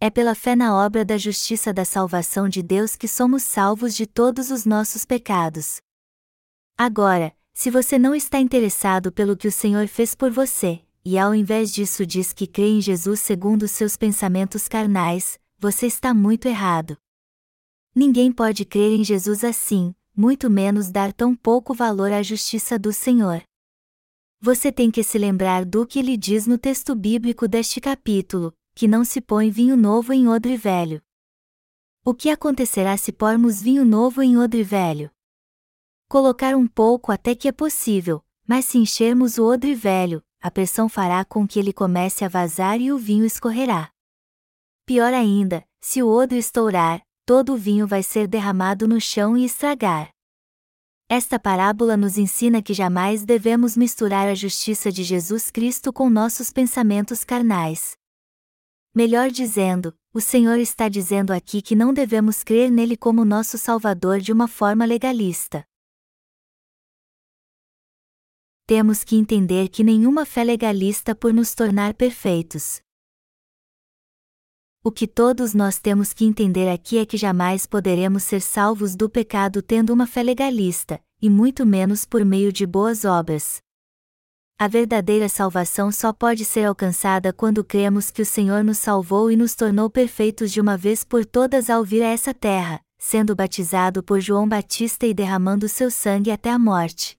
[0.00, 4.08] É pela fé na obra da justiça da salvação de Deus que somos salvos de
[4.08, 5.80] todos os nossos pecados.
[6.76, 11.32] Agora, se você não está interessado pelo que o Senhor fez por você, e ao
[11.32, 16.48] invés disso diz que crê em Jesus segundo os seus pensamentos carnais, você está muito
[16.48, 16.96] errado.
[17.94, 22.92] Ninguém pode crer em Jesus assim, muito menos dar tão pouco valor à justiça do
[22.92, 23.40] Senhor.
[24.42, 28.88] Você tem que se lembrar do que ele diz no texto bíblico deste capítulo, que
[28.88, 31.02] não se põe vinho novo em odre velho.
[32.02, 35.10] O que acontecerá se pormos vinho novo em odre velho?
[36.08, 40.88] Colocar um pouco até que é possível, mas se enchermos o odre velho, a pressão
[40.88, 43.92] fará com que ele comece a vazar e o vinho escorrerá.
[44.86, 49.44] Pior ainda, se o odre estourar, todo o vinho vai ser derramado no chão e
[49.44, 50.10] estragar.
[51.12, 56.52] Esta parábola nos ensina que jamais devemos misturar a justiça de Jesus Cristo com nossos
[56.52, 57.96] pensamentos carnais.
[58.94, 64.20] Melhor dizendo, o Senhor está dizendo aqui que não devemos crer nele como nosso Salvador
[64.20, 65.64] de uma forma legalista.
[68.64, 72.80] Temos que entender que nenhuma fé legalista por nos tornar perfeitos.
[74.82, 79.10] O que todos nós temos que entender aqui é que jamais poderemos ser salvos do
[79.10, 83.60] pecado tendo uma fé legalista, e muito menos por meio de boas obras.
[84.58, 89.36] A verdadeira salvação só pode ser alcançada quando cremos que o Senhor nos salvou e
[89.36, 94.02] nos tornou perfeitos de uma vez por todas ao vir a essa terra, sendo batizado
[94.02, 97.18] por João Batista e derramando seu sangue até a morte.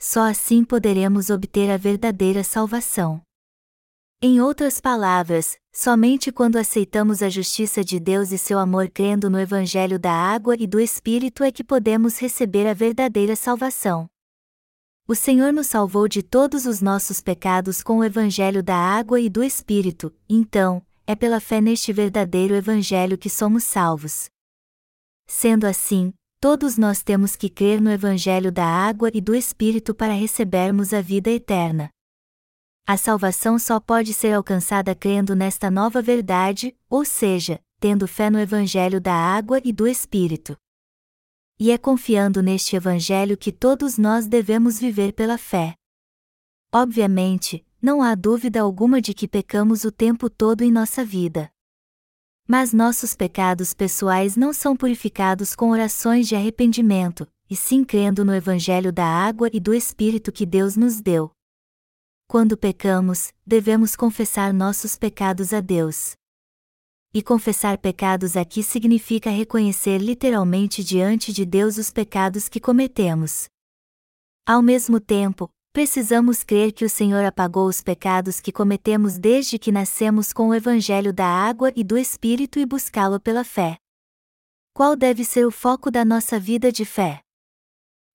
[0.00, 3.25] Só assim poderemos obter a verdadeira salvação.
[4.22, 9.38] Em outras palavras, somente quando aceitamos a justiça de Deus e seu amor crendo no
[9.38, 14.08] Evangelho da água e do Espírito é que podemos receber a verdadeira salvação.
[15.06, 19.28] O Senhor nos salvou de todos os nossos pecados com o Evangelho da água e
[19.28, 24.30] do Espírito, então, é pela fé neste verdadeiro Evangelho que somos salvos.
[25.26, 30.14] Sendo assim, todos nós temos que crer no Evangelho da água e do Espírito para
[30.14, 31.90] recebermos a vida eterna.
[32.88, 38.38] A salvação só pode ser alcançada crendo nesta nova verdade, ou seja, tendo fé no
[38.38, 40.56] Evangelho da água e do Espírito.
[41.58, 45.74] E é confiando neste Evangelho que todos nós devemos viver pela fé.
[46.72, 51.50] Obviamente, não há dúvida alguma de que pecamos o tempo todo em nossa vida.
[52.46, 58.32] Mas nossos pecados pessoais não são purificados com orações de arrependimento, e sim crendo no
[58.32, 61.35] Evangelho da água e do Espírito que Deus nos deu.
[62.28, 66.14] Quando pecamos, devemos confessar nossos pecados a Deus.
[67.14, 73.46] E confessar pecados aqui significa reconhecer literalmente diante de Deus os pecados que cometemos.
[74.44, 79.70] Ao mesmo tempo, precisamos crer que o Senhor apagou os pecados que cometemos desde que
[79.70, 83.76] nascemos com o Evangelho da água e do Espírito e buscá-lo pela fé.
[84.74, 87.25] Qual deve ser o foco da nossa vida de fé?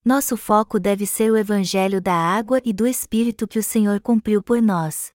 [0.04, 4.42] Nosso foco deve ser o Evangelho da água e do Espírito que o Senhor cumpriu
[4.42, 5.14] por nós.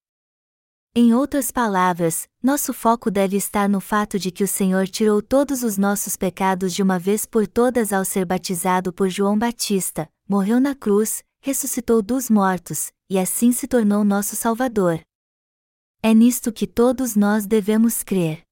[0.95, 5.65] Em outras palavras, nosso foco deve estar no fato de que o Senhor tirou todos
[5.65, 10.61] os nossos pecados de uma vez por todas ao ser batizado por João Batista, morreu
[10.61, 15.01] na cruz, ressuscitou dos mortos, e assim se tornou nosso Salvador.
[16.01, 18.43] É nisto que todos nós devemos crer.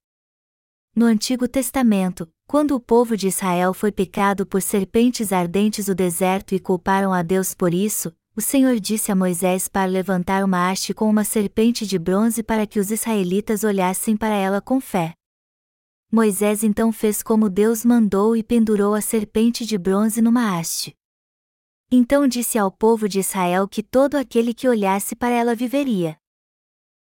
[0.93, 6.53] No Antigo Testamento, quando o povo de Israel foi picado por serpentes ardentes no deserto
[6.53, 10.93] e culparam a Deus por isso, o Senhor disse a Moisés para levantar uma haste
[10.93, 15.13] com uma serpente de bronze para que os israelitas olhassem para ela com fé.
[16.11, 20.95] Moisés então fez como Deus mandou e pendurou a serpente de bronze numa haste.
[21.91, 26.17] Então disse ao povo de Israel que todo aquele que olhasse para ela viveria.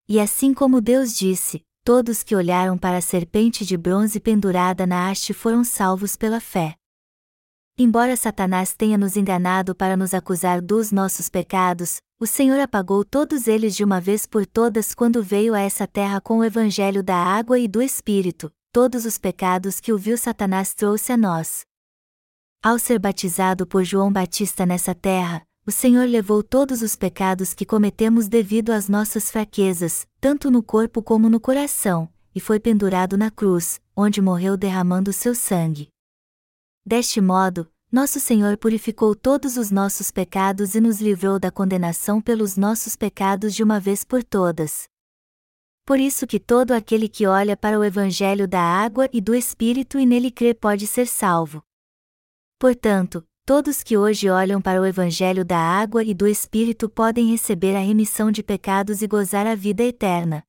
[0.09, 5.11] E assim como Deus disse, todos que olharam para a serpente de bronze pendurada na
[5.11, 6.76] haste foram salvos pela fé.
[7.78, 13.49] Embora Satanás tenha nos enganado para nos acusar dos nossos pecados, o Senhor apagou todos
[13.49, 17.16] eles de uma vez por todas quando veio a essa terra com o evangelho da
[17.16, 21.62] água e do Espírito, todos os pecados que o vil Satanás trouxe a nós.
[22.62, 27.67] Ao ser batizado por João Batista nessa terra, o Senhor levou todos os pecados que
[27.67, 33.31] cometemos devido às nossas fraquezas, tanto no corpo como no coração, e foi pendurado na
[33.31, 35.89] cruz, onde morreu derramando seu sangue.
[36.85, 42.57] Deste modo, nosso Senhor purificou todos os nossos pecados e nos livrou da condenação pelos
[42.57, 44.89] nossos pecados de uma vez por todas.
[45.85, 49.99] Por isso que todo aquele que olha para o Evangelho da água e do Espírito
[49.99, 51.63] e nele crê pode ser salvo.
[52.61, 57.74] Portanto, todos que hoje olham para o Evangelho da água e do Espírito podem receber
[57.74, 60.44] a remissão de pecados e gozar a vida eterna.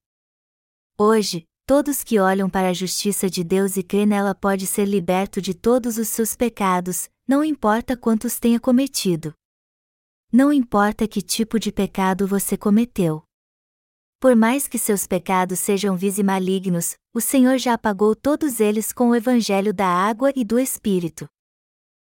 [0.96, 5.42] Hoje, todos que olham para a justiça de Deus e crê nela pode ser liberto
[5.42, 9.34] de todos os seus pecados, não importa quantos tenha cometido.
[10.32, 13.24] Não importa que tipo de pecado você cometeu.
[14.20, 18.92] Por mais que seus pecados sejam vis e malignos, o Senhor já apagou todos eles
[18.92, 21.28] com o evangelho da água e do Espírito.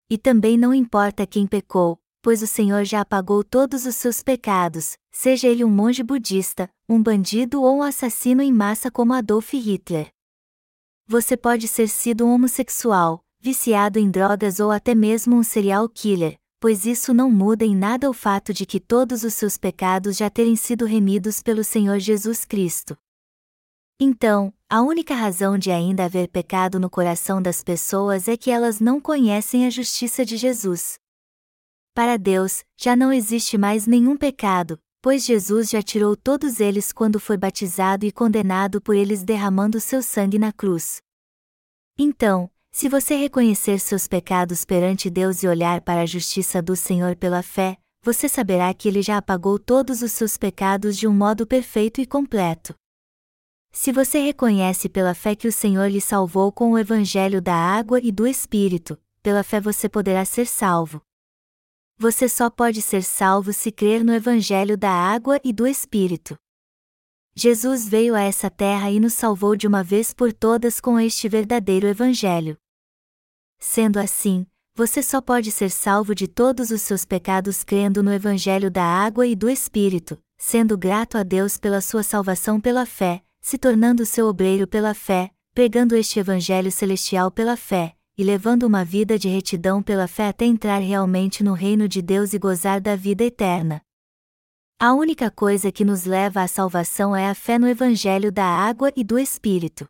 [0.10, 4.98] E também não importa quem pecou, pois o Senhor já apagou todos os seus pecados,
[5.12, 10.10] seja ele um monge budista, um bandido ou um assassino em massa como Adolf Hitler.
[11.08, 16.36] Você pode ser sido um homossexual, viciado em drogas ou até mesmo um serial killer,
[16.60, 20.30] pois isso não muda em nada o fato de que todos os seus pecados já
[20.30, 22.98] terem sido remidos pelo Senhor Jesus Cristo.
[24.00, 28.82] Então, a única razão de ainda haver pecado no coração das pessoas é que elas
[28.82, 31.00] não conhecem a justiça de Jesus.
[31.94, 37.22] Para Deus, já não existe mais nenhum pecado, pois Jesus já tirou todos eles quando
[37.22, 40.98] foi batizado e condenado por eles derramando seu sangue na cruz.
[41.98, 47.16] Então, se você reconhecer seus pecados perante Deus e olhar para a justiça do Senhor
[47.16, 51.48] pela fé, você saberá que Ele já apagou todos os seus pecados de um modo
[51.48, 52.76] perfeito e completo.
[53.78, 58.00] Se você reconhece pela fé que o Senhor lhe salvou com o Evangelho da água
[58.02, 61.02] e do Espírito, pela fé você poderá ser salvo.
[61.98, 66.38] Você só pode ser salvo se crer no Evangelho da água e do Espírito.
[67.36, 71.28] Jesus veio a essa terra e nos salvou de uma vez por todas com este
[71.28, 72.58] verdadeiro Evangelho.
[73.60, 78.72] Sendo assim, você só pode ser salvo de todos os seus pecados crendo no Evangelho
[78.72, 83.60] da água e do Espírito, sendo grato a Deus pela sua salvação pela fé, se
[83.60, 89.20] tornando seu obreiro pela fé, pregando este Evangelho celestial pela fé, e levando uma vida
[89.20, 93.24] de retidão pela fé até entrar realmente no reino de Deus e gozar da vida
[93.24, 93.84] eterna.
[94.80, 98.92] A única coisa que nos leva à salvação é a fé no Evangelho da água
[98.96, 99.86] e do Espírito.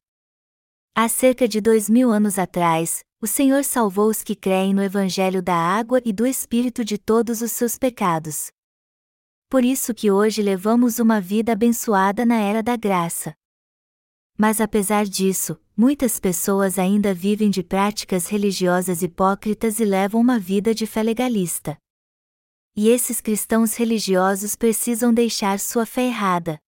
[0.94, 5.42] Há cerca de dois mil anos atrás, o Senhor salvou os que creem no Evangelho
[5.42, 8.52] da água e do Espírito de todos os seus pecados.
[9.50, 13.34] Por isso que hoje levamos uma vida abençoada na era da graça.
[14.38, 20.76] Mas apesar disso, muitas pessoas ainda vivem de práticas religiosas hipócritas e levam uma vida
[20.76, 21.78] de fé legalista.
[22.76, 26.60] E esses cristãos religiosos precisam deixar sua fé errada.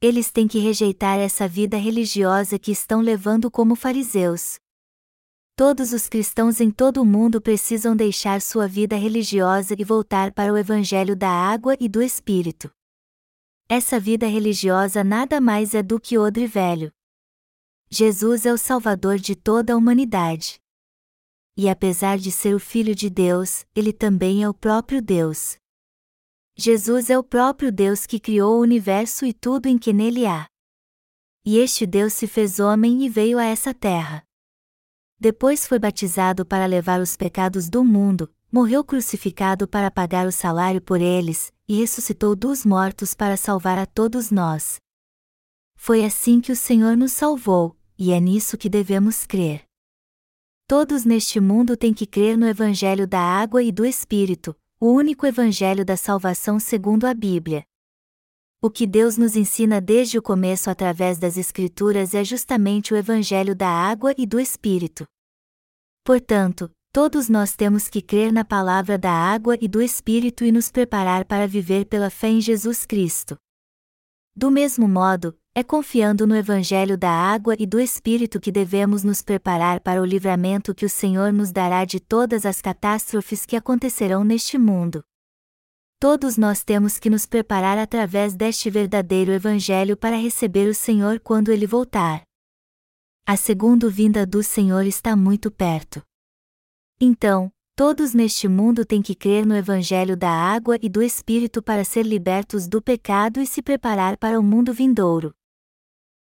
[0.00, 4.58] Eles têm que rejeitar essa vida religiosa que estão levando como fariseus.
[5.54, 10.50] Todos os cristãos em todo o mundo precisam deixar sua vida religiosa e voltar para
[10.50, 12.70] o Evangelho da água e do Espírito.
[13.72, 16.92] Essa vida religiosa nada mais é do que odre velho.
[17.88, 20.60] Jesus é o Salvador de toda a humanidade.
[21.56, 25.56] E apesar de ser o Filho de Deus, ele também é o próprio Deus.
[26.56, 30.48] Jesus é o próprio Deus que criou o universo e tudo em que nele há.
[31.46, 34.24] E este Deus se fez homem e veio a essa terra.
[35.16, 40.80] Depois foi batizado para levar os pecados do mundo, morreu crucificado para pagar o salário
[40.80, 44.78] por eles, e ressuscitou dos mortos para salvar a todos nós.
[45.76, 49.64] Foi assim que o Senhor nos salvou, e é nisso que devemos crer.
[50.66, 55.26] Todos neste mundo têm que crer no Evangelho da água e do Espírito, o único
[55.26, 57.64] Evangelho da salvação segundo a Bíblia.
[58.62, 63.54] O que Deus nos ensina desde o começo através das Escrituras é justamente o Evangelho
[63.54, 65.06] da água e do Espírito.
[66.04, 70.70] Portanto, todos nós temos que crer na palavra da água e do Espírito e nos
[70.70, 73.36] preparar para viver pela fé em Jesus Cristo.
[74.34, 79.22] Do mesmo modo, é confiando no Evangelho da água e do Espírito que devemos nos
[79.22, 84.24] preparar para o livramento que o Senhor nos dará de todas as catástrofes que acontecerão
[84.24, 85.04] neste mundo.
[85.98, 91.52] Todos nós temos que nos preparar através deste verdadeiro Evangelho para receber o Senhor quando
[91.52, 92.22] ele voltar.
[93.26, 96.02] A segunda vinda do Senhor está muito perto.
[97.02, 101.82] Então, todos neste mundo têm que crer no Evangelho da água e do Espírito para
[101.82, 105.34] ser libertos do pecado e se preparar para o mundo vindouro.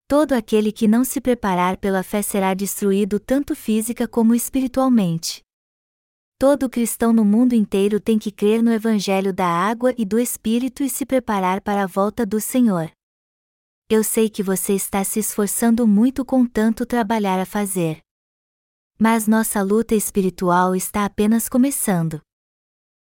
[0.07, 5.43] Todo aquele que não se preparar pela fé será destruído tanto física como espiritualmente.
[6.39, 10.81] Todo cristão no mundo inteiro tem que crer no Evangelho da água e do Espírito
[10.81, 12.89] e se preparar para a volta do Senhor.
[13.89, 17.99] Eu sei que você está se esforçando muito com tanto trabalhar a fazer.
[19.01, 22.21] Mas nossa luta espiritual está apenas começando.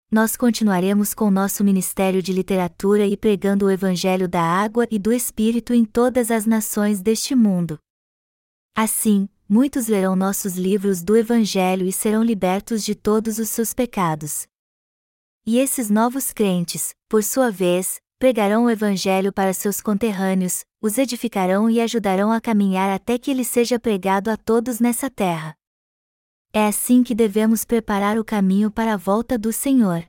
[0.09, 5.11] Nós continuaremos com nosso ministério de literatura e pregando o Evangelho da água e do
[5.11, 7.77] Espírito em todas as nações deste mundo.
[8.73, 14.47] Assim, muitos lerão nossos livros do Evangelho e serão libertos de todos os seus pecados.
[15.45, 21.69] E esses novos crentes, por sua vez, pregarão o Evangelho para seus conterrâneos, os edificarão
[21.69, 25.53] e ajudarão a caminhar até que ele seja pregado a todos nessa terra.
[26.53, 30.05] É assim que devemos preparar o caminho para a volta do Senhor.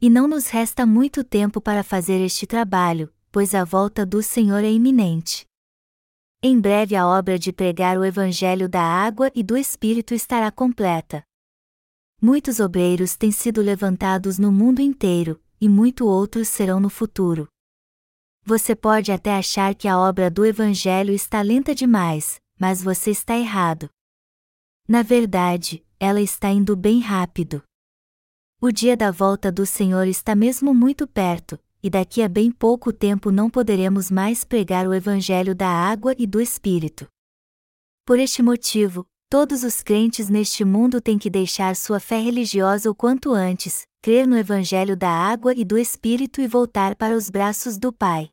[0.00, 4.62] E não nos resta muito tempo para fazer este trabalho, pois a volta do Senhor
[4.62, 5.44] é iminente.
[6.40, 11.24] Em breve a obra de pregar o Evangelho da água e do Espírito estará completa.
[12.20, 17.48] Muitos obreiros têm sido levantados no mundo inteiro, e muito outros serão no futuro.
[18.44, 23.36] Você pode até achar que a obra do Evangelho está lenta demais, mas você está
[23.36, 23.88] errado.
[24.88, 27.62] Na verdade, ela está indo bem rápido.
[28.60, 32.92] O dia da volta do Senhor está mesmo muito perto, e daqui a bem pouco
[32.92, 37.08] tempo não poderemos mais pregar o Evangelho da água e do Espírito.
[38.04, 42.94] Por este motivo, todos os crentes neste mundo têm que deixar sua fé religiosa o
[42.94, 47.78] quanto antes, crer no Evangelho da água e do Espírito e voltar para os braços
[47.78, 48.30] do Pai.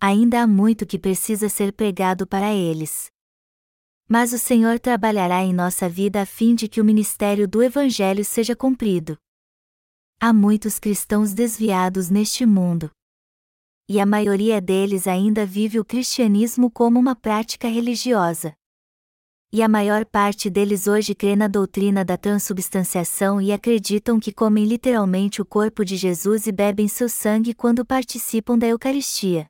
[0.00, 3.13] Ainda há muito que precisa ser pregado para eles.
[4.14, 8.24] Mas o Senhor trabalhará em nossa vida a fim de que o ministério do Evangelho
[8.24, 9.18] seja cumprido.
[10.20, 12.92] Há muitos cristãos desviados neste mundo.
[13.88, 18.54] E a maioria deles ainda vive o cristianismo como uma prática religiosa
[19.52, 24.64] e a maior parte deles hoje crê na doutrina da transubstanciação e acreditam que comem
[24.64, 29.48] literalmente o corpo de Jesus e bebem seu sangue quando participam da Eucaristia.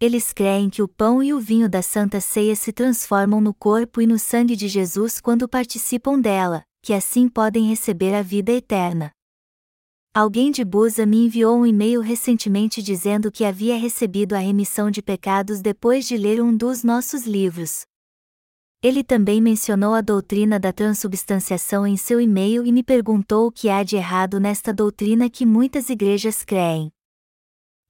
[0.00, 4.00] Eles creem que o pão e o vinho da Santa Ceia se transformam no corpo
[4.00, 9.10] e no sangue de Jesus quando participam dela, que assim podem receber a vida eterna.
[10.14, 15.02] Alguém de Busa me enviou um e-mail recentemente dizendo que havia recebido a remissão de
[15.02, 17.84] pecados depois de ler um dos nossos livros,
[18.82, 23.68] ele também mencionou a doutrina da transubstanciação em seu e-mail e me perguntou o que
[23.68, 26.90] há de errado nesta doutrina que muitas igrejas creem.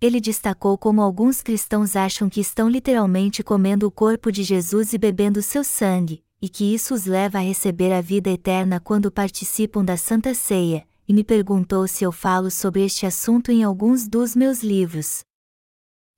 [0.01, 4.99] Ele destacou como alguns cristãos acham que estão literalmente comendo o corpo de Jesus e
[4.99, 9.85] bebendo seu sangue, e que isso os leva a receber a vida eterna quando participam
[9.85, 14.35] da Santa Ceia, e me perguntou se eu falo sobre este assunto em alguns dos
[14.35, 15.23] meus livros.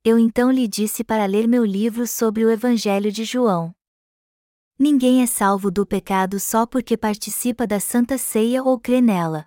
[0.01, 3.75] Eu então lhe disse para ler meu livro sobre o Evangelho de João.
[4.79, 9.45] Ninguém é salvo do pecado só porque participa da Santa Ceia ou crê nela.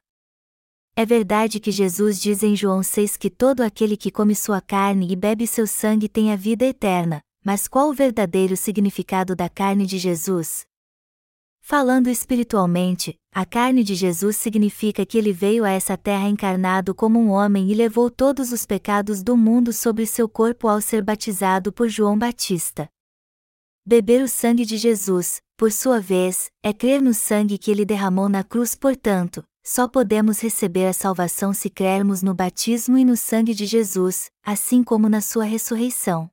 [0.99, 5.13] É verdade que Jesus diz em João 6 que todo aquele que come sua carne
[5.13, 9.85] e bebe seu sangue tem a vida eterna, mas qual o verdadeiro significado da carne
[9.85, 10.65] de Jesus?
[11.61, 17.21] Falando espiritualmente, a carne de Jesus significa que ele veio a essa terra encarnado como
[17.21, 21.75] um homem e levou todos os pecados do mundo sobre seu corpo ao ser batizado
[21.75, 22.89] por João Batista.
[23.85, 28.31] Beber o sangue de Jesus, por sua vez, é crer no sangue que ele derramou
[28.31, 33.53] na cruz, portanto, só podemos receber a salvação se crermos no batismo e no sangue
[33.53, 36.31] de Jesus, assim como na sua ressurreição.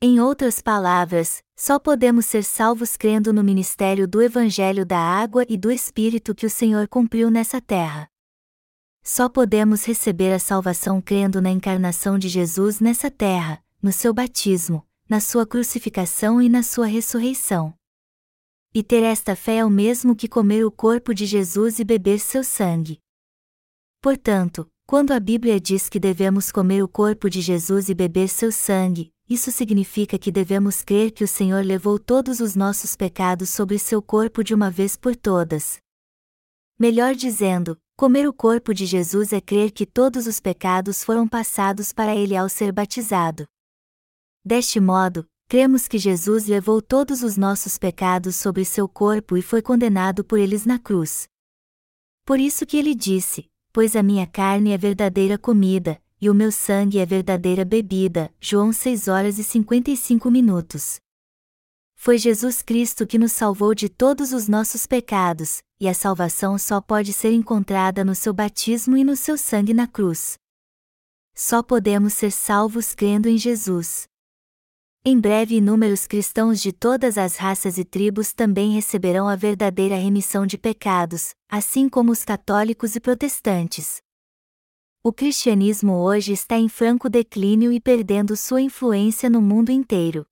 [0.00, 5.56] Em outras palavras, só podemos ser salvos crendo no ministério do Evangelho da Água e
[5.56, 8.08] do Espírito que o Senhor cumpriu nessa terra.
[9.02, 14.86] Só podemos receber a salvação crendo na encarnação de Jesus nessa terra, no seu batismo,
[15.10, 17.74] na sua crucificação e na sua ressurreição.
[18.78, 22.20] E ter esta fé é o mesmo que comer o corpo de Jesus e beber
[22.20, 23.00] seu sangue.
[24.00, 28.52] Portanto, quando a Bíblia diz que devemos comer o corpo de Jesus e beber seu
[28.52, 33.80] sangue, isso significa que devemos crer que o Senhor levou todos os nossos pecados sobre
[33.80, 35.80] seu corpo de uma vez por todas.
[36.78, 41.92] Melhor dizendo, comer o corpo de Jesus é crer que todos os pecados foram passados
[41.92, 43.44] para ele ao ser batizado.
[44.44, 49.62] Deste modo, cremos que Jesus levou todos os nossos pecados sobre seu corpo e foi
[49.62, 51.26] condenado por eles na cruz.
[52.26, 56.52] Por isso que ele disse: Pois a minha carne é verdadeira comida, e o meu
[56.52, 58.30] sangue é verdadeira bebida.
[58.38, 61.00] João 6 horas e 55 minutos.
[61.94, 66.80] Foi Jesus Cristo que nos salvou de todos os nossos pecados, e a salvação só
[66.80, 70.36] pode ser encontrada no seu batismo e no seu sangue na cruz.
[71.34, 74.07] Só podemos ser salvos crendo em Jesus.
[75.04, 80.44] Em breve, inúmeros cristãos de todas as raças e tribos também receberão a verdadeira remissão
[80.44, 84.02] de pecados, assim como os católicos e protestantes.
[85.02, 90.26] O cristianismo hoje está em franco declínio e perdendo sua influência no mundo inteiro.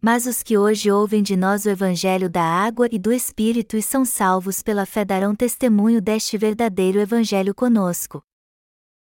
[0.00, 3.82] Mas os que hoje ouvem de nós o Evangelho da água e do Espírito e
[3.82, 8.22] são salvos pela fé darão testemunho deste verdadeiro Evangelho conosco.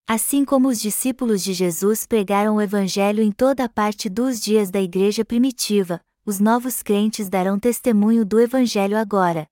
[0.07, 4.69] Assim como os discípulos de Jesus pregaram o Evangelho em toda a parte dos dias
[4.69, 9.47] da igreja primitiva, os novos crentes darão testemunho do Evangelho agora.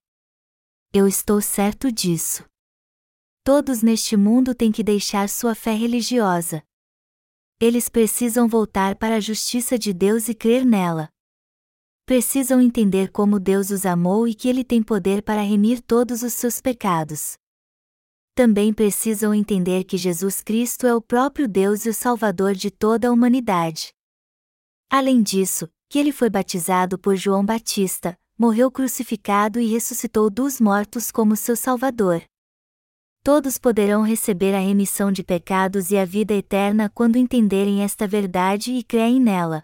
[0.93, 2.45] Eu estou certo disso.
[3.43, 6.63] Todos neste mundo têm que deixar sua fé religiosa.
[7.59, 11.09] Eles precisam voltar para a justiça de Deus e crer nela.
[12.05, 16.33] Precisam entender como Deus os amou e que Ele tem poder para remir todos os
[16.33, 17.39] seus pecados.
[18.35, 23.07] Também precisam entender que Jesus Cristo é o próprio Deus e o Salvador de toda
[23.07, 23.93] a humanidade.
[24.89, 31.11] Além disso, que ele foi batizado por João Batista, morreu crucificado e ressuscitou dos mortos
[31.11, 32.23] como seu Salvador.
[33.23, 38.73] Todos poderão receber a remissão de pecados e a vida eterna quando entenderem esta verdade
[38.73, 39.63] e creem nela.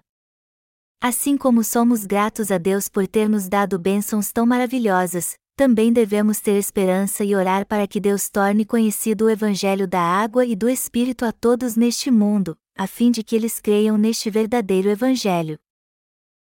[1.02, 6.40] Assim como somos gratos a Deus por ter nos dado bênçãos tão maravilhosas, também devemos
[6.40, 10.70] ter esperança e orar para que Deus torne conhecido o Evangelho da água e do
[10.70, 15.60] Espírito a todos neste mundo, a fim de que eles creiam neste verdadeiro Evangelho.